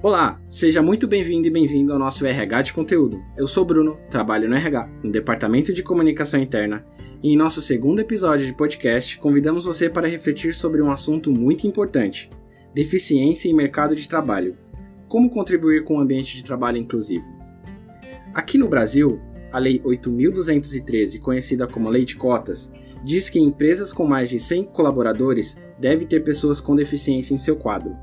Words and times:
Olá, 0.00 0.40
seja 0.48 0.80
muito 0.80 1.08
bem-vindo 1.08 1.48
e 1.48 1.50
bem-vindo 1.50 1.92
ao 1.92 1.98
nosso 1.98 2.24
RH 2.24 2.62
de 2.62 2.72
conteúdo. 2.72 3.20
Eu 3.36 3.48
sou 3.48 3.64
Bruno, 3.64 3.98
trabalho 4.08 4.48
no 4.48 4.54
RH, 4.54 4.88
no 5.02 5.10
Departamento 5.10 5.72
de 5.72 5.82
Comunicação 5.82 6.38
Interna, 6.38 6.86
e 7.20 7.32
em 7.32 7.36
nosso 7.36 7.60
segundo 7.60 7.98
episódio 7.98 8.46
de 8.46 8.52
podcast, 8.52 9.18
convidamos 9.18 9.64
você 9.64 9.90
para 9.90 10.06
refletir 10.06 10.54
sobre 10.54 10.80
um 10.80 10.92
assunto 10.92 11.32
muito 11.32 11.66
importante: 11.66 12.30
deficiência 12.72 13.48
e 13.48 13.52
mercado 13.52 13.96
de 13.96 14.08
trabalho. 14.08 14.56
Como 15.08 15.28
contribuir 15.28 15.82
com 15.82 15.96
um 15.96 16.00
ambiente 16.00 16.36
de 16.36 16.44
trabalho 16.44 16.78
inclusivo? 16.78 17.26
Aqui 18.32 18.56
no 18.56 18.68
Brasil, 18.68 19.18
a 19.50 19.58
Lei 19.58 19.80
8.213, 19.80 21.18
conhecida 21.18 21.66
como 21.66 21.90
Lei 21.90 22.04
de 22.04 22.14
Cotas, 22.14 22.70
diz 23.04 23.28
que 23.28 23.40
empresas 23.40 23.92
com 23.92 24.06
mais 24.06 24.30
de 24.30 24.38
100 24.38 24.66
colaboradores 24.66 25.58
devem 25.76 26.06
ter 26.06 26.22
pessoas 26.22 26.60
com 26.60 26.76
deficiência 26.76 27.34
em 27.34 27.38
seu 27.38 27.56
quadro. 27.56 27.96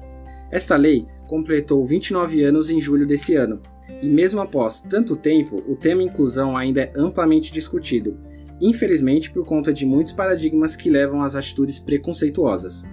Esta 0.55 0.77
lei 0.77 1.05
completou 1.27 1.83
29 1.83 2.41
anos 2.41 2.69
em 2.69 2.79
julho 2.79 3.05
desse 3.05 3.35
ano, 3.35 3.61
e 4.01 4.07
mesmo 4.07 4.39
após 4.39 4.79
tanto 4.79 5.17
tempo, 5.17 5.61
o 5.67 5.75
tema 5.75 6.01
inclusão 6.01 6.55
ainda 6.55 6.79
é 6.79 6.93
amplamente 6.95 7.51
discutido, 7.51 8.17
infelizmente 8.61 9.29
por 9.29 9.45
conta 9.45 9.73
de 9.73 9.85
muitos 9.85 10.13
paradigmas 10.13 10.73
que 10.73 10.89
levam 10.89 11.21
às 11.21 11.35
atitudes 11.35 11.77
preconceituosas. 11.77 12.85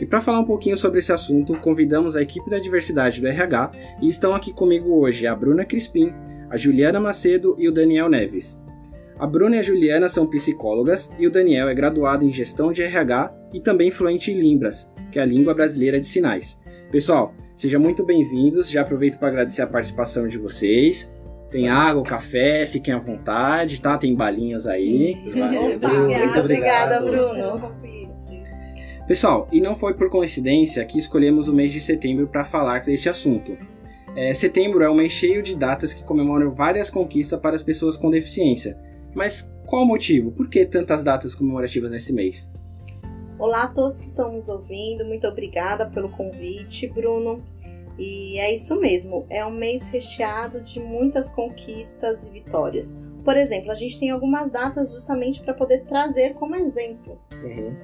E 0.00 0.06
para 0.06 0.22
falar 0.22 0.40
um 0.40 0.46
pouquinho 0.46 0.78
sobre 0.78 1.00
esse 1.00 1.12
assunto, 1.12 1.52
convidamos 1.60 2.16
a 2.16 2.22
equipe 2.22 2.48
da 2.48 2.58
diversidade 2.58 3.20
do 3.20 3.26
RH 3.26 3.70
e 4.00 4.08
estão 4.08 4.34
aqui 4.34 4.50
comigo 4.50 4.98
hoje 4.98 5.26
a 5.26 5.34
Bruna 5.34 5.66
Crispim, 5.66 6.14
a 6.48 6.56
Juliana 6.56 6.98
Macedo 6.98 7.54
e 7.58 7.68
o 7.68 7.72
Daniel 7.72 8.08
Neves. 8.08 8.58
A 9.18 9.26
Bruna 9.26 9.56
e 9.56 9.58
a 9.58 9.62
Juliana 9.62 10.08
são 10.08 10.26
psicólogas 10.26 11.10
e 11.18 11.26
o 11.26 11.30
Daniel 11.30 11.68
é 11.68 11.74
graduado 11.74 12.24
em 12.24 12.32
gestão 12.32 12.72
de 12.72 12.82
RH 12.82 13.30
e 13.52 13.60
também 13.60 13.90
fluente 13.90 14.30
em 14.30 14.40
Limbras, 14.40 14.90
que 15.12 15.18
é 15.18 15.22
a 15.22 15.26
língua 15.26 15.52
brasileira 15.52 16.00
de 16.00 16.06
sinais. 16.06 16.58
Pessoal, 16.90 17.32
sejam 17.54 17.80
muito 17.80 18.04
bem-vindos. 18.04 18.68
Já 18.68 18.82
aproveito 18.82 19.16
para 19.16 19.28
agradecer 19.28 19.62
a 19.62 19.66
participação 19.66 20.26
de 20.26 20.36
vocês. 20.36 21.08
Tem 21.48 21.68
água, 21.68 22.02
café, 22.02 22.66
fiquem 22.66 22.92
à 22.92 22.98
vontade, 22.98 23.80
tá? 23.80 23.96
Tem 23.96 24.12
balinhas 24.12 24.66
aí. 24.66 25.16
Valeu, 25.30 25.78
muito 26.18 26.40
obrigada, 26.40 27.00
Bruno. 27.00 27.72
Pessoal, 29.06 29.48
e 29.52 29.60
não 29.60 29.76
foi 29.76 29.94
por 29.94 30.10
coincidência 30.10 30.84
que 30.84 30.98
escolhemos 30.98 31.46
o 31.46 31.54
mês 31.54 31.72
de 31.72 31.80
setembro 31.80 32.26
para 32.26 32.42
falar 32.42 32.82
deste 32.82 33.08
assunto. 33.08 33.56
É, 34.16 34.34
setembro 34.34 34.82
é 34.82 34.90
um 34.90 34.94
mês 34.94 35.12
cheio 35.12 35.44
de 35.44 35.54
datas 35.54 35.94
que 35.94 36.02
comemoram 36.02 36.50
várias 36.50 36.90
conquistas 36.90 37.38
para 37.38 37.54
as 37.54 37.62
pessoas 37.62 37.96
com 37.96 38.10
deficiência. 38.10 38.76
Mas 39.14 39.48
qual 39.64 39.84
o 39.84 39.86
motivo? 39.86 40.32
Por 40.32 40.48
que 40.48 40.66
tantas 40.66 41.04
datas 41.04 41.36
comemorativas 41.36 41.92
nesse 41.92 42.12
mês? 42.12 42.50
Olá 43.40 43.62
a 43.62 43.68
todos 43.68 44.02
que 44.02 44.06
estão 44.06 44.32
nos 44.32 44.50
ouvindo, 44.50 45.02
muito 45.02 45.26
obrigada 45.26 45.86
pelo 45.86 46.10
convite, 46.10 46.86
Bruno. 46.86 47.42
E 47.98 48.38
é 48.38 48.54
isso 48.54 48.78
mesmo, 48.78 49.24
é 49.30 49.44
um 49.46 49.50
mês 49.50 49.88
recheado 49.88 50.60
de 50.60 50.78
muitas 50.78 51.30
conquistas 51.30 52.26
e 52.26 52.30
vitórias. 52.32 52.98
Por 53.24 53.38
exemplo, 53.38 53.70
a 53.70 53.74
gente 53.74 53.98
tem 53.98 54.10
algumas 54.10 54.50
datas 54.50 54.92
justamente 54.92 55.40
para 55.40 55.54
poder 55.54 55.86
trazer 55.86 56.34
como 56.34 56.54
exemplo. 56.54 57.18
Uhum. 57.42 57.74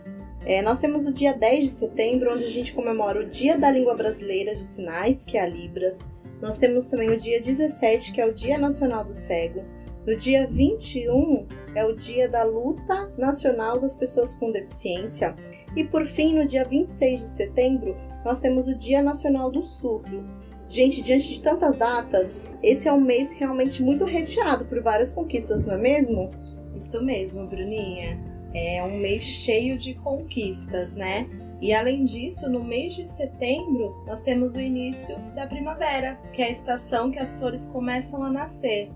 É, 0.44 0.60
nós 0.60 0.78
temos 0.78 1.06
o 1.06 1.12
dia 1.12 1.32
10 1.32 1.64
de 1.64 1.70
setembro, 1.70 2.34
onde 2.34 2.44
a 2.44 2.50
gente 2.50 2.74
comemora 2.74 3.20
o 3.20 3.26
Dia 3.26 3.56
da 3.56 3.70
Língua 3.70 3.94
Brasileira 3.94 4.54
de 4.54 4.66
Sinais, 4.66 5.24
que 5.24 5.38
é 5.38 5.42
a 5.42 5.48
Libras. 5.48 6.04
Nós 6.38 6.58
temos 6.58 6.84
também 6.84 7.08
o 7.08 7.16
dia 7.16 7.40
17, 7.40 8.12
que 8.12 8.20
é 8.20 8.26
o 8.26 8.34
Dia 8.34 8.58
Nacional 8.58 9.06
do 9.06 9.14
Cego. 9.14 9.64
No 10.06 10.14
dia 10.14 10.46
21 10.46 11.48
é 11.74 11.84
o 11.84 11.92
dia 11.92 12.28
da 12.28 12.44
luta 12.44 13.12
nacional 13.18 13.80
das 13.80 13.92
pessoas 13.92 14.32
com 14.36 14.52
deficiência. 14.52 15.34
E 15.74 15.82
por 15.82 16.06
fim, 16.06 16.38
no 16.38 16.46
dia 16.46 16.64
26 16.64 17.18
de 17.18 17.26
setembro, 17.26 17.96
nós 18.24 18.38
temos 18.38 18.68
o 18.68 18.78
Dia 18.78 19.02
Nacional 19.02 19.50
do 19.50 19.64
Surdo. 19.64 20.24
Gente, 20.68 21.02
diante 21.02 21.28
de 21.28 21.42
tantas 21.42 21.76
datas, 21.76 22.44
esse 22.62 22.86
é 22.86 22.92
um 22.92 23.00
mês 23.00 23.32
realmente 23.32 23.82
muito 23.82 24.04
recheado 24.04 24.64
por 24.66 24.80
várias 24.80 25.10
conquistas, 25.10 25.66
não 25.66 25.74
é 25.74 25.78
mesmo? 25.78 26.30
Isso 26.76 27.02
mesmo, 27.02 27.44
Bruninha. 27.48 28.16
É 28.54 28.84
um 28.84 28.98
mês 28.98 29.24
cheio 29.24 29.76
de 29.76 29.94
conquistas, 29.94 30.94
né? 30.94 31.28
E 31.60 31.74
além 31.74 32.04
disso, 32.04 32.48
no 32.48 32.62
mês 32.62 32.94
de 32.94 33.04
setembro, 33.04 34.04
nós 34.06 34.22
temos 34.22 34.54
o 34.54 34.60
início 34.60 35.18
da 35.34 35.48
primavera, 35.48 36.14
que 36.32 36.42
é 36.42 36.46
a 36.46 36.50
estação 36.50 37.10
que 37.10 37.18
as 37.18 37.34
flores 37.34 37.66
começam 37.66 38.22
a 38.22 38.30
nascer 38.30 38.88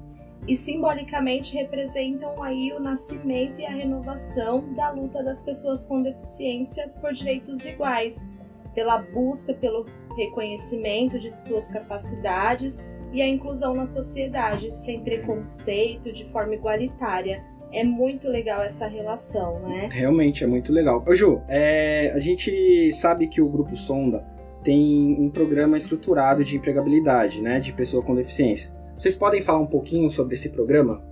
e 0.48 0.56
simbolicamente 0.56 1.54
representam 1.54 2.42
aí 2.42 2.72
o 2.72 2.80
nascimento 2.80 3.60
e 3.60 3.66
a 3.66 3.70
renovação 3.70 4.72
da 4.74 4.90
luta 4.90 5.22
das 5.22 5.42
pessoas 5.42 5.84
com 5.84 6.02
deficiência 6.02 6.88
por 7.00 7.12
direitos 7.12 7.64
iguais, 7.64 8.26
pela 8.74 8.98
busca 8.98 9.52
pelo 9.54 9.86
reconhecimento 10.16 11.18
de 11.18 11.30
suas 11.30 11.70
capacidades 11.70 12.86
e 13.12 13.20
a 13.20 13.28
inclusão 13.28 13.74
na 13.74 13.86
sociedade, 13.86 14.76
sem 14.76 15.00
preconceito, 15.00 16.12
de 16.12 16.24
forma 16.26 16.54
igualitária. 16.54 17.44
É 17.72 17.84
muito 17.84 18.28
legal 18.28 18.62
essa 18.62 18.86
relação, 18.88 19.60
né? 19.60 19.88
Realmente 19.92 20.42
é 20.42 20.46
muito 20.46 20.72
legal. 20.72 21.04
Ô 21.06 21.14
Ju, 21.14 21.40
é, 21.48 22.12
a 22.14 22.18
gente 22.18 22.92
sabe 22.92 23.28
que 23.28 23.40
o 23.40 23.48
Grupo 23.48 23.76
Sonda 23.76 24.26
tem 24.62 25.16
um 25.18 25.30
programa 25.30 25.76
estruturado 25.76 26.44
de 26.44 26.56
empregabilidade, 26.56 27.40
né, 27.40 27.60
de 27.60 27.72
pessoa 27.72 28.02
com 28.02 28.14
deficiência. 28.14 28.72
Vocês 29.00 29.16
podem 29.16 29.41
falar 29.41 29.61
um 29.61 29.66
pouquinho 29.66 30.11
sobre 30.11 30.34
esse 30.34 30.50
programa? 30.50 31.03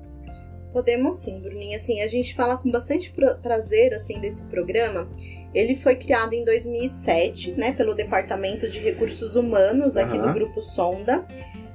Podemos 0.75 1.17
sim, 1.17 1.41
Bruninha. 1.41 1.79
Assim, 1.79 2.03
a 2.03 2.07
gente 2.07 2.35
fala 2.35 2.59
com 2.59 2.71
bastante 2.71 3.11
prazer 3.43 3.95
assim 3.95 4.21
desse 4.21 4.45
programa. 4.45 5.09
Ele 5.55 5.75
foi 5.75 5.97
criado 5.97 6.35
em 6.35 6.45
2007, 6.45 7.53
né, 7.53 7.73
pelo 7.73 7.95
Departamento 7.95 8.69
de 8.69 8.79
Recursos 8.79 9.37
Humanos 9.37 9.97
aqui 9.97 10.19
uhum. 10.19 10.27
do 10.27 10.35
Grupo 10.35 10.61
Sonda. 10.61 11.27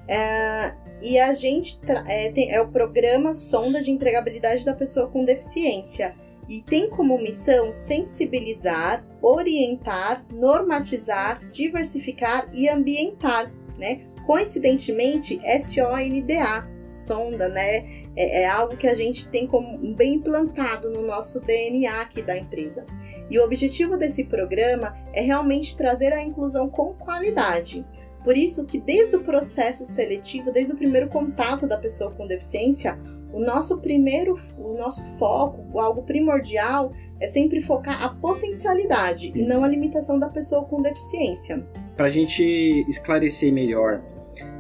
É, 0.08 0.76
e 1.02 1.18
a 1.18 1.34
gente 1.34 1.80
é, 2.08 2.32
tem, 2.32 2.52
é 2.52 2.62
o 2.62 2.68
programa 2.68 3.34
Sonda 3.34 3.82
de 3.82 3.90
Empregabilidade 3.90 4.64
da 4.64 4.76
Pessoa 4.76 5.08
com 5.08 5.26
Deficiência 5.26 6.14
e 6.48 6.62
tem 6.62 6.92
como 6.92 7.18
missão 7.18 7.72
sensibilizar, 7.72 9.04
orientar, 9.20 10.24
normatizar, 10.32 11.44
diversificar 11.50 12.48
e 12.54 12.70
ambientar, 12.70 13.52
né, 13.80 14.13
Coincidentemente, 14.26 15.42
SONDA, 15.62 16.68
sonda, 16.90 17.50
né? 17.50 18.04
É, 18.16 18.44
é, 18.44 18.48
algo 18.48 18.78
que 18.78 18.88
a 18.88 18.94
gente 18.94 19.28
tem 19.28 19.48
como 19.48 19.96
bem 19.96 20.16
implantado 20.16 20.92
no 20.92 21.02
nosso 21.02 21.40
DNA 21.40 22.02
aqui 22.02 22.22
da 22.22 22.38
empresa. 22.38 22.86
E 23.30 23.40
o 23.40 23.44
objetivo 23.44 23.98
desse 23.98 24.26
programa 24.26 24.96
é 25.12 25.22
realmente 25.22 25.76
trazer 25.76 26.14
a 26.14 26.22
inclusão 26.22 26.70
com 26.70 26.94
qualidade. 26.94 27.84
Por 28.24 28.38
isso 28.38 28.66
que 28.66 28.80
desde 28.80 29.16
o 29.16 29.24
processo 29.24 29.84
seletivo, 29.84 30.52
desde 30.52 30.74
o 30.74 30.78
primeiro 30.78 31.10
contato 31.10 31.68
da 31.68 31.78
pessoa 31.78 32.12
com 32.12 32.28
deficiência, 32.28 32.98
o 33.34 33.40
nosso 33.40 33.82
primeiro, 33.82 34.40
o 34.58 34.78
nosso 34.78 35.04
foco, 35.18 35.80
algo 35.80 36.04
primordial, 36.04 36.94
é 37.20 37.28
sempre 37.28 37.60
focar 37.60 38.04
a 38.04 38.10
potencialidade 38.10 39.32
e 39.34 39.42
não 39.42 39.64
a 39.64 39.68
limitação 39.68 40.20
da 40.20 40.30
pessoa 40.30 40.64
com 40.66 40.82
deficiência. 40.82 41.68
Para 41.98 42.06
a 42.06 42.10
gente 42.10 42.44
esclarecer 42.88 43.52
melhor 43.52 44.04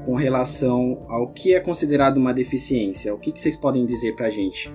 com 0.05 0.15
relação 0.15 1.05
ao 1.07 1.27
que 1.27 1.53
é 1.53 1.59
considerado 1.59 2.17
uma 2.17 2.33
deficiência? 2.33 3.13
O 3.13 3.17
que, 3.17 3.31
que 3.31 3.39
vocês 3.39 3.55
podem 3.55 3.85
dizer 3.85 4.15
para 4.15 4.27
a 4.27 4.29
gente? 4.29 4.71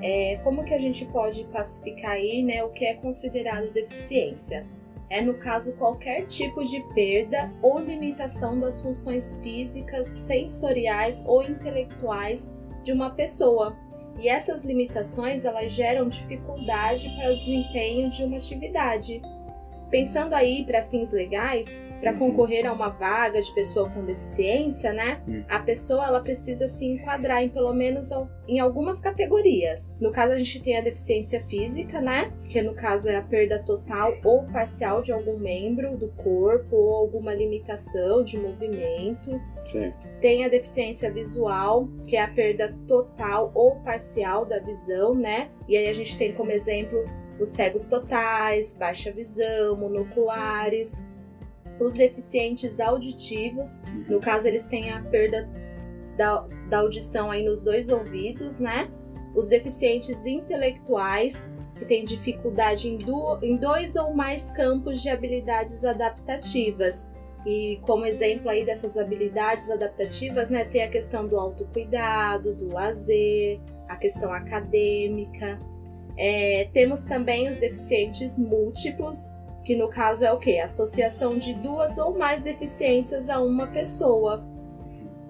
É, 0.00 0.38
como 0.44 0.64
que 0.64 0.72
a 0.72 0.78
gente 0.78 1.04
pode 1.06 1.44
classificar 1.44 2.12
aí 2.12 2.42
né, 2.42 2.62
o 2.62 2.70
que 2.70 2.84
é 2.84 2.94
considerado 2.94 3.72
deficiência? 3.72 4.66
É, 5.10 5.22
no 5.22 5.34
caso, 5.34 5.74
qualquer 5.76 6.26
tipo 6.26 6.62
de 6.64 6.80
perda 6.94 7.50
ou 7.62 7.80
limitação 7.80 8.60
das 8.60 8.80
funções 8.80 9.36
físicas, 9.36 10.06
sensoriais 10.06 11.24
ou 11.26 11.42
intelectuais 11.42 12.54
de 12.84 12.92
uma 12.92 13.10
pessoa. 13.10 13.76
E 14.18 14.28
essas 14.28 14.64
limitações 14.64 15.44
elas 15.44 15.72
geram 15.72 16.08
dificuldade 16.08 17.08
para 17.16 17.32
o 17.32 17.38
desempenho 17.38 18.10
de 18.10 18.24
uma 18.24 18.36
atividade. 18.36 19.22
Pensando 19.90 20.34
aí 20.34 20.64
para 20.64 20.84
fins 20.84 21.12
legais, 21.12 21.82
para 22.00 22.12
uhum. 22.12 22.18
concorrer 22.18 22.66
a 22.66 22.72
uma 22.72 22.88
vaga 22.88 23.40
de 23.40 23.52
pessoa 23.54 23.88
com 23.90 24.04
deficiência, 24.04 24.92
né? 24.92 25.20
Uhum. 25.26 25.44
A 25.48 25.58
pessoa 25.60 26.06
ela 26.06 26.20
precisa 26.20 26.68
se 26.68 26.86
enquadrar 26.86 27.42
em 27.42 27.48
pelo 27.48 27.72
menos 27.72 28.10
em 28.46 28.60
algumas 28.60 29.00
categorias. 29.00 29.96
No 30.00 30.10
caso 30.10 30.34
a 30.34 30.38
gente 30.38 30.60
tem 30.60 30.76
a 30.76 30.80
deficiência 30.80 31.40
física, 31.40 32.00
né? 32.00 32.32
Que 32.48 32.62
no 32.62 32.74
caso 32.74 33.08
é 33.08 33.16
a 33.16 33.22
perda 33.22 33.58
total 33.58 34.16
ou 34.24 34.44
parcial 34.44 35.02
de 35.02 35.12
algum 35.12 35.38
membro 35.38 35.96
do 35.96 36.08
corpo 36.08 36.76
ou 36.76 36.94
alguma 36.94 37.34
limitação 37.34 38.22
de 38.22 38.38
movimento. 38.38 39.40
Certo. 39.64 40.08
Tem 40.20 40.44
a 40.44 40.48
deficiência 40.48 41.10
visual, 41.10 41.88
que 42.06 42.16
é 42.16 42.22
a 42.22 42.28
perda 42.28 42.74
total 42.86 43.50
ou 43.54 43.76
parcial 43.76 44.44
da 44.44 44.58
visão, 44.58 45.14
né? 45.14 45.50
E 45.68 45.76
aí 45.76 45.88
a 45.88 45.92
gente 45.92 46.16
tem 46.16 46.32
como 46.32 46.50
exemplo 46.50 47.04
os 47.40 47.48
cegos 47.50 47.86
totais, 47.86 48.74
baixa 48.74 49.12
visão, 49.12 49.76
monoculares, 49.76 51.08
os 51.80 51.92
deficientes 51.92 52.80
auditivos, 52.80 53.80
no 54.08 54.20
caso 54.20 54.48
eles 54.48 54.66
têm 54.66 54.90
a 54.90 55.00
perda 55.02 55.48
da, 56.16 56.46
da 56.68 56.78
audição 56.78 57.30
aí 57.30 57.44
nos 57.44 57.60
dois 57.60 57.88
ouvidos, 57.88 58.58
né? 58.58 58.90
Os 59.34 59.46
deficientes 59.46 60.26
intelectuais, 60.26 61.50
que 61.78 61.84
têm 61.84 62.04
dificuldade 62.04 62.88
em, 62.88 62.98
do, 62.98 63.38
em 63.40 63.56
dois 63.56 63.94
ou 63.94 64.12
mais 64.12 64.50
campos 64.50 65.00
de 65.00 65.08
habilidades 65.08 65.84
adaptativas. 65.84 67.08
E 67.46 67.80
como 67.82 68.04
exemplo 68.04 68.50
aí 68.50 68.64
dessas 68.64 68.98
habilidades 68.98 69.70
adaptativas, 69.70 70.50
né, 70.50 70.64
tem 70.64 70.82
a 70.82 70.88
questão 70.88 71.26
do 71.26 71.38
autocuidado, 71.38 72.52
do 72.54 72.74
lazer, 72.74 73.60
a 73.88 73.96
questão 73.96 74.32
acadêmica. 74.32 75.58
É, 76.18 76.68
temos 76.72 77.04
também 77.04 77.48
os 77.48 77.58
deficientes 77.58 78.36
múltiplos, 78.36 79.30
que 79.64 79.76
no 79.76 79.88
caso 79.88 80.24
é 80.24 80.32
o 80.32 80.38
que? 80.38 80.58
Associação 80.58 81.38
de 81.38 81.54
duas 81.54 81.96
ou 81.96 82.18
mais 82.18 82.42
deficiências 82.42 83.30
a 83.30 83.40
uma 83.40 83.68
pessoa. 83.68 84.44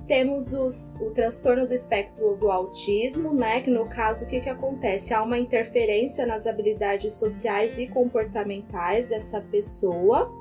Temos 0.06 0.54
os, 0.54 0.94
o 0.98 1.10
transtorno 1.10 1.68
do 1.68 1.74
espectro 1.74 2.34
do 2.36 2.50
autismo, 2.50 3.34
né? 3.34 3.60
Que 3.60 3.70
no 3.70 3.86
caso 3.86 4.24
o 4.24 4.28
que, 4.28 4.40
que 4.40 4.48
acontece? 4.48 5.12
Há 5.12 5.22
uma 5.22 5.38
interferência 5.38 6.24
nas 6.24 6.46
habilidades 6.46 7.12
sociais 7.12 7.78
e 7.78 7.86
comportamentais 7.86 9.06
dessa 9.06 9.42
pessoa. 9.42 10.32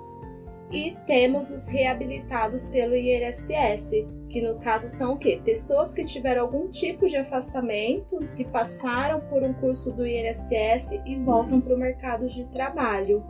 E 0.72 0.98
temos 1.06 1.50
os 1.50 1.70
reabilitados 1.70 2.68
pelo 2.68 2.96
INSS, 2.96 4.06
que 4.30 4.42
no 4.42 4.56
caso 4.60 4.90
são 4.90 5.14
o 5.14 5.18
quê? 5.18 5.40
Pessoas 5.44 5.94
que 5.94 6.04
tiveram 6.04 6.42
algum 6.42 6.68
tipo 6.70 7.08
de 7.08 7.16
afastamento, 7.16 8.20
que 8.36 8.44
passaram 8.44 9.22
por 9.22 9.44
um 9.44 9.54
curso 9.54 9.94
do 9.94 10.06
INSS 10.06 11.00
e 11.06 11.16
voltam 11.16 11.62
para 11.62 11.74
o 11.74 11.80
mercado 11.80 12.28
de 12.28 12.44
trabalho. 12.46 13.24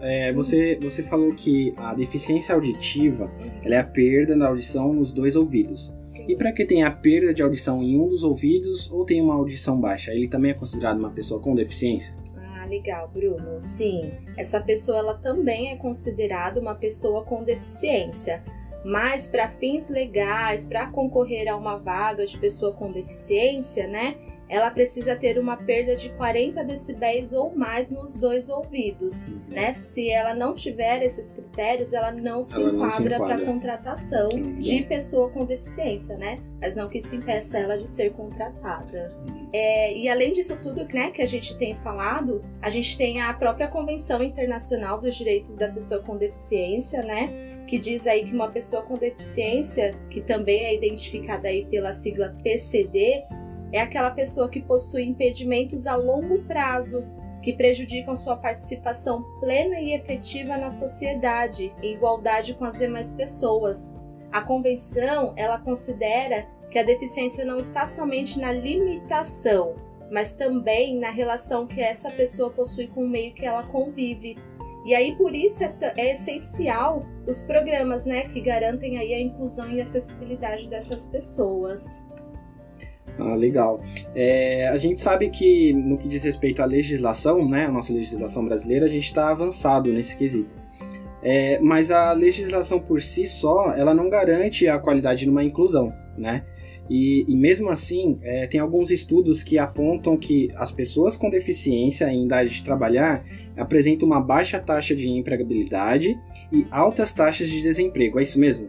É, 0.00 0.32
você, 0.32 0.78
você 0.80 1.02
falou 1.02 1.32
que 1.34 1.72
a 1.76 1.94
deficiência 1.94 2.54
auditiva 2.54 3.24
uhum. 3.24 3.72
é 3.72 3.78
a 3.78 3.84
perda 3.84 4.36
da 4.36 4.48
audição 4.48 4.92
nos 4.92 5.12
dois 5.12 5.36
ouvidos. 5.36 5.94
Sim. 6.06 6.24
E 6.28 6.36
para 6.36 6.52
quem 6.52 6.66
tem 6.66 6.82
a 6.82 6.90
perda 6.90 7.32
de 7.32 7.42
audição 7.42 7.82
em 7.82 7.98
um 7.98 8.08
dos 8.08 8.24
ouvidos 8.24 8.90
ou 8.90 9.04
tem 9.04 9.22
uma 9.22 9.34
audição 9.34 9.80
baixa, 9.80 10.12
ele 10.12 10.28
também 10.28 10.50
é 10.50 10.54
considerado 10.54 10.98
uma 10.98 11.10
pessoa 11.10 11.40
com 11.40 11.54
deficiência? 11.54 12.14
Legal, 12.70 13.08
Bruno. 13.08 13.58
Sim, 13.58 14.12
essa 14.36 14.60
pessoa 14.60 14.98
ela 14.98 15.14
também 15.14 15.72
é 15.72 15.76
considerada 15.76 16.60
uma 16.60 16.76
pessoa 16.76 17.24
com 17.24 17.42
deficiência. 17.42 18.44
Mas 18.84 19.28
para 19.28 19.48
fins 19.48 19.90
legais, 19.90 20.66
para 20.66 20.86
concorrer 20.86 21.48
a 21.48 21.56
uma 21.56 21.76
vaga 21.76 22.24
de 22.24 22.38
pessoa 22.38 22.72
com 22.72 22.92
deficiência, 22.92 23.86
né? 23.86 24.16
Ela 24.50 24.68
precisa 24.68 25.14
ter 25.14 25.38
uma 25.38 25.56
perda 25.56 25.94
de 25.94 26.10
40 26.10 26.64
decibéis 26.64 27.32
ou 27.32 27.54
mais 27.54 27.88
nos 27.88 28.16
dois 28.16 28.50
ouvidos, 28.50 29.28
uhum. 29.28 29.40
né? 29.48 29.72
Se 29.72 30.10
ela 30.10 30.34
não 30.34 30.56
tiver 30.56 31.04
esses 31.04 31.32
critérios, 31.32 31.92
ela 31.92 32.10
não 32.10 32.42
se 32.42 32.60
ela 32.60 32.72
enquadra, 32.72 33.18
para 33.18 33.40
contratação 33.40 34.28
uhum. 34.34 34.58
de 34.58 34.82
pessoa 34.82 35.30
com 35.30 35.44
deficiência, 35.44 36.16
né? 36.16 36.40
Mas 36.60 36.74
não 36.74 36.88
que 36.88 36.98
isso 36.98 37.14
impeça 37.14 37.58
ela 37.58 37.78
de 37.78 37.88
ser 37.88 38.10
contratada. 38.12 39.16
Uhum. 39.24 39.48
É, 39.52 39.96
e 39.96 40.08
além 40.08 40.32
disso 40.32 40.60
tudo, 40.60 40.84
né, 40.92 41.12
que 41.12 41.22
a 41.22 41.26
gente 41.26 41.56
tem 41.56 41.76
falado, 41.76 42.44
a 42.60 42.68
gente 42.68 42.98
tem 42.98 43.22
a 43.22 43.32
própria 43.32 43.68
Convenção 43.68 44.20
Internacional 44.20 45.00
dos 45.00 45.14
Direitos 45.14 45.56
da 45.56 45.68
Pessoa 45.68 46.02
com 46.02 46.16
Deficiência, 46.16 47.02
né? 47.04 47.50
que 47.70 47.78
diz 47.78 48.04
aí 48.08 48.24
que 48.24 48.34
uma 48.34 48.50
pessoa 48.50 48.82
com 48.82 48.98
deficiência, 48.98 49.96
que 50.10 50.20
também 50.20 50.64
é 50.64 50.74
identificada 50.74 51.46
aí 51.46 51.64
pela 51.66 51.92
sigla 51.92 52.32
PCD, 52.42 53.22
é 53.72 53.80
aquela 53.80 54.10
pessoa 54.10 54.48
que 54.48 54.60
possui 54.60 55.04
impedimentos 55.04 55.86
a 55.86 55.94
longo 55.94 56.42
prazo 56.44 57.04
que 57.42 57.54
prejudicam 57.54 58.14
sua 58.14 58.36
participação 58.36 59.22
plena 59.40 59.80
e 59.80 59.92
efetiva 59.92 60.56
na 60.56 60.70
sociedade, 60.70 61.72
em 61.82 61.94
igualdade 61.94 62.54
com 62.54 62.64
as 62.64 62.78
demais 62.78 63.14
pessoas. 63.14 63.88
A 64.30 64.42
convenção, 64.42 65.32
ela 65.36 65.58
considera 65.58 66.46
que 66.70 66.78
a 66.78 66.84
deficiência 66.84 67.44
não 67.44 67.56
está 67.56 67.86
somente 67.86 68.38
na 68.38 68.52
limitação, 68.52 69.74
mas 70.10 70.32
também 70.32 70.98
na 70.98 71.10
relação 71.10 71.66
que 71.66 71.80
essa 71.80 72.10
pessoa 72.10 72.50
possui 72.50 72.86
com 72.86 73.04
o 73.04 73.08
meio 73.08 73.32
que 73.32 73.46
ela 73.46 73.64
convive. 73.64 74.38
E 74.84 74.94
aí 74.94 75.16
por 75.16 75.34
isso 75.34 75.64
é, 75.64 75.74
é 75.96 76.12
essencial 76.12 77.04
os 77.26 77.42
programas, 77.42 78.06
né, 78.06 78.22
que 78.24 78.40
garantem 78.40 78.98
aí 78.98 79.14
a 79.14 79.20
inclusão 79.20 79.70
e 79.70 79.80
acessibilidade 79.80 80.68
dessas 80.68 81.06
pessoas. 81.06 82.04
Ah, 83.18 83.34
legal. 83.34 83.80
É, 84.14 84.68
a 84.68 84.76
gente 84.76 85.00
sabe 85.00 85.28
que 85.28 85.72
no 85.72 85.98
que 85.98 86.08
diz 86.08 86.24
respeito 86.24 86.62
à 86.62 86.64
legislação, 86.64 87.46
né, 87.48 87.66
a 87.66 87.70
nossa 87.70 87.92
legislação 87.92 88.44
brasileira, 88.44 88.86
a 88.86 88.88
gente 88.88 89.04
está 89.04 89.30
avançado 89.30 89.92
nesse 89.92 90.16
quesito. 90.16 90.54
É, 91.22 91.58
mas 91.60 91.90
a 91.90 92.12
legislação 92.12 92.80
por 92.80 93.02
si 93.02 93.26
só, 93.26 93.72
ela 93.72 93.94
não 93.94 94.08
garante 94.08 94.66
a 94.68 94.78
qualidade 94.78 95.26
numa 95.26 95.44
inclusão, 95.44 95.92
né? 96.16 96.44
E, 96.88 97.24
e 97.28 97.36
mesmo 97.36 97.68
assim, 97.68 98.18
é, 98.20 98.48
tem 98.48 98.58
alguns 98.58 98.90
estudos 98.90 99.44
que 99.44 99.58
apontam 99.58 100.16
que 100.16 100.50
as 100.56 100.72
pessoas 100.72 101.16
com 101.16 101.30
deficiência 101.30 102.10
em 102.10 102.24
idade 102.24 102.50
de 102.50 102.64
trabalhar 102.64 103.24
apresentam 103.56 104.08
uma 104.08 104.20
baixa 104.20 104.58
taxa 104.58 104.92
de 104.92 105.08
empregabilidade 105.08 106.18
e 106.50 106.66
altas 106.68 107.12
taxas 107.12 107.48
de 107.48 107.62
desemprego. 107.62 108.18
É 108.18 108.24
isso 108.24 108.40
mesmo? 108.40 108.68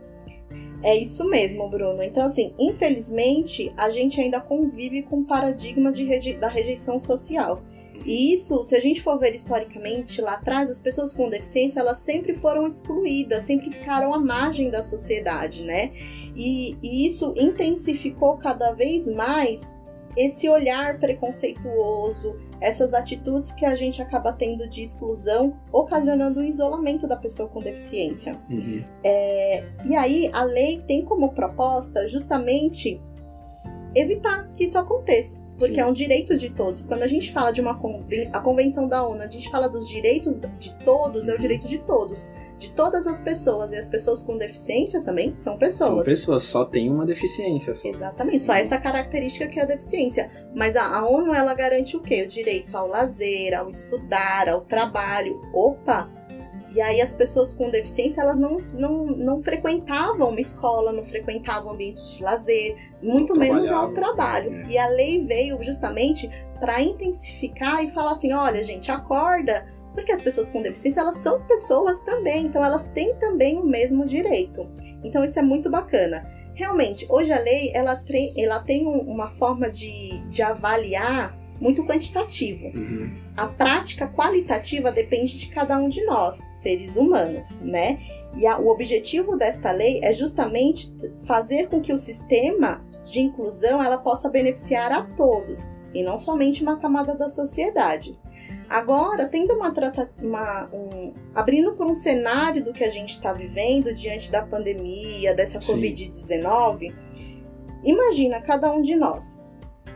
É 0.84 0.96
isso 0.96 1.28
mesmo, 1.30 1.70
Bruno. 1.70 2.02
Então, 2.02 2.24
assim, 2.24 2.54
infelizmente, 2.60 3.72
a 3.78 3.90
gente 3.90 4.20
ainda 4.20 4.40
convive 4.42 5.04
com 5.04 5.20
o 5.20 5.26
paradigma 5.26 5.92
de 5.92 6.04
reje 6.04 6.34
da 6.34 6.48
rejeição 6.48 6.98
social. 6.98 7.62
E 8.06 8.34
isso, 8.34 8.64
se 8.64 8.76
a 8.76 8.80
gente 8.80 9.02
for 9.02 9.18
ver 9.18 9.36
historicamente 9.36 10.22
lá 10.22 10.34
atrás, 10.34 10.70
as 10.70 10.80
pessoas 10.80 11.14
com 11.14 11.30
deficiência 11.30 11.80
elas 11.80 12.00
sempre 12.00 12.34
foram 12.34 12.66
excluídas, 12.66 13.44
sempre 13.44 13.72
ficaram 13.72 14.12
à 14.14 14.20
margem 14.20 14.72
da 14.72 14.82
sociedade, 14.82 15.64
né? 15.64 15.92
E, 16.36 16.76
e 16.82 17.08
isso 17.08 17.34
intensificou 17.38 18.38
cada 18.38 18.72
vez 18.72 19.08
mais 19.08 19.76
esse 20.18 20.50
olhar 20.50 21.00
preconceituoso, 21.00 22.36
essas 22.62 22.94
atitudes 22.94 23.52
que 23.52 23.66
a 23.66 23.76
gente 23.76 24.02
acaba 24.02 24.32
tendo 24.32 24.70
de 24.70 24.84
exclusão, 24.84 25.58
ocasionando 25.72 26.40
o 26.40 26.44
isolamento 26.44 27.08
da 27.08 27.18
pessoa 27.18 27.50
com 27.50 27.60
deficiência. 27.60 28.40
Uhum. 28.50 28.84
É, 29.04 29.64
e 29.84 29.96
aí, 29.96 30.30
a 30.32 30.44
lei 30.44 30.82
tem 30.88 31.04
como 31.04 31.34
proposta 31.34 32.08
justamente 32.08 33.02
evitar 33.96 34.48
que 34.54 34.66
isso 34.66 34.78
aconteça 34.78 35.42
porque 35.62 35.76
Sim. 35.76 35.82
é 35.82 35.86
um 35.86 35.94
direito 35.94 36.36
de 36.36 36.50
todos. 36.50 36.82
Quando 36.82 37.04
a 37.04 37.08
gente 37.08 37.32
fala 37.32 37.52
de 37.52 37.62
uma 37.62 37.80
a 38.34 38.40
convenção 38.40 38.88
da 38.88 39.08
ONU, 39.08 39.22
a 39.22 39.30
gente 39.30 39.50
fala 39.50 39.70
dos 39.70 39.88
direitos 39.88 40.40
de 40.60 40.74
todos, 40.84 41.30
é 41.30 41.36
o 41.36 41.40
direito 41.40 41.68
de 41.68 41.78
todos, 41.80 42.30
de 42.58 42.72
todas 42.72 43.08
as 43.08 43.20
pessoas 43.20 43.72
e 43.72 43.78
as 43.78 43.88
pessoas 43.88 44.22
com 44.22 44.38
deficiência 44.38 45.02
também 45.02 45.36
são 45.36 45.58
pessoas. 45.58 46.06
São 46.06 46.14
pessoas, 46.14 46.44
só 46.44 46.66
tem 46.66 46.90
uma 46.90 47.06
deficiência. 47.06 47.74
Só. 47.74 47.88
Exatamente, 47.88 48.40
só 48.40 48.54
essa 48.54 48.78
característica 48.78 49.48
que 49.48 49.60
é 49.60 49.64
a 49.64 49.68
deficiência. 49.68 50.32
Mas 50.56 50.76
a, 50.76 50.98
a 50.98 51.08
ONU 51.08 51.34
ela 51.34 51.54
garante 51.54 51.96
o 51.96 52.02
quê? 52.02 52.24
O 52.24 52.28
direito 52.28 52.76
ao 52.76 52.88
lazer, 52.88 53.58
ao 53.58 53.70
estudar, 53.70 54.50
ao 54.50 54.62
trabalho. 54.62 55.40
Opa, 55.54 56.10
e 56.74 56.80
aí 56.80 57.02
as 57.02 57.14
pessoas 57.14 57.54
com 57.54 57.70
deficiência, 57.70 58.22
elas 58.22 58.40
não, 58.40 58.60
não, 58.74 59.06
não 59.06 59.42
frequentavam 59.42 60.30
uma 60.30 60.40
escola, 60.40 60.94
não 60.94 61.04
frequentavam 61.04 61.74
ambientes 61.74 62.16
de 62.18 62.24
lazer, 62.24 62.76
muito 63.02 63.38
menos 63.38 63.70
ao 63.70 63.94
trabalho. 63.94 64.54
É. 64.54 64.66
E 64.70 64.78
a 64.78 64.88
lei 64.88 65.26
veio 65.26 65.62
justamente 65.62 66.30
para 66.60 66.82
intensificar 66.82 67.84
e 67.84 67.90
falar 67.90 68.12
assim, 68.12 68.32
olha, 68.34 68.64
gente, 68.64 68.90
acorda, 68.90 69.68
porque 69.94 70.12
as 70.12 70.22
pessoas 70.22 70.50
com 70.50 70.62
deficiência, 70.62 71.02
elas 71.02 71.18
são 71.18 71.42
pessoas 71.46 72.00
também, 72.02 72.46
então 72.46 72.64
elas 72.64 72.86
têm 72.86 73.16
também 73.16 73.60
o 73.60 73.66
mesmo 73.66 74.06
direito. 74.06 74.70
Então 75.04 75.26
isso 75.26 75.38
é 75.40 75.42
muito 75.42 75.70
bacana. 75.70 76.26
Realmente, 76.54 77.06
hoje 77.10 77.34
a 77.34 77.40
lei, 77.40 77.72
ela, 77.74 78.02
ela 78.38 78.60
tem 78.60 78.86
uma 78.86 79.28
forma 79.28 79.70
de, 79.70 80.22
de 80.30 80.42
avaliar 80.42 81.41
muito 81.62 81.86
quantitativo. 81.86 82.66
Uhum. 82.76 83.16
A 83.38 83.46
prática 83.46 84.08
qualitativa 84.08 84.92
depende 84.92 85.38
de 85.38 85.48
cada 85.48 85.78
um 85.78 85.88
de 85.88 86.04
nós, 86.06 86.42
seres 86.54 86.96
humanos, 86.96 87.52
né? 87.62 88.00
E 88.36 88.48
a, 88.48 88.58
o 88.58 88.68
objetivo 88.70 89.38
desta 89.38 89.72
lei 89.72 90.00
é 90.04 90.12
justamente 90.12 90.92
fazer 91.24 91.70
com 91.70 91.80
que 91.80 91.94
o 91.94 92.00
sistema 92.00 92.84
de 93.04 93.20
inclusão 93.20 93.84
ela 93.84 94.00
possa 94.00 94.28
beneficiar 94.30 94.92
a 94.92 95.04
todos 95.04 95.70
e 95.94 96.02
não 96.02 96.18
somente 96.18 96.64
uma 96.64 96.78
camada 96.78 97.16
da 97.16 97.30
sociedade. 97.30 98.14
Agora, 98.68 99.28
tendo 99.28 99.54
uma, 99.54 99.72
uma 100.20 100.70
um, 100.74 101.14
abrindo 101.36 101.74
por 101.76 101.86
um 101.86 101.94
cenário 101.94 102.64
do 102.64 102.72
que 102.72 102.84
a 102.84 102.90
gente 102.90 103.12
está 103.12 103.34
vivendo 103.34 103.94
diante 103.94 104.32
da 104.32 104.44
pandemia, 104.44 105.36
dessa 105.36 105.60
Covid-19, 105.60 106.96
imagina 107.84 108.42
cada 108.42 108.72
um 108.72 108.82
de 108.82 108.96
nós 108.96 109.40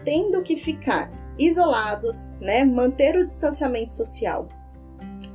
tendo 0.04 0.44
que 0.44 0.56
ficar 0.56 1.10
isolados, 1.38 2.32
né, 2.40 2.64
manter 2.64 3.16
o 3.16 3.24
distanciamento 3.24 3.92
social. 3.92 4.48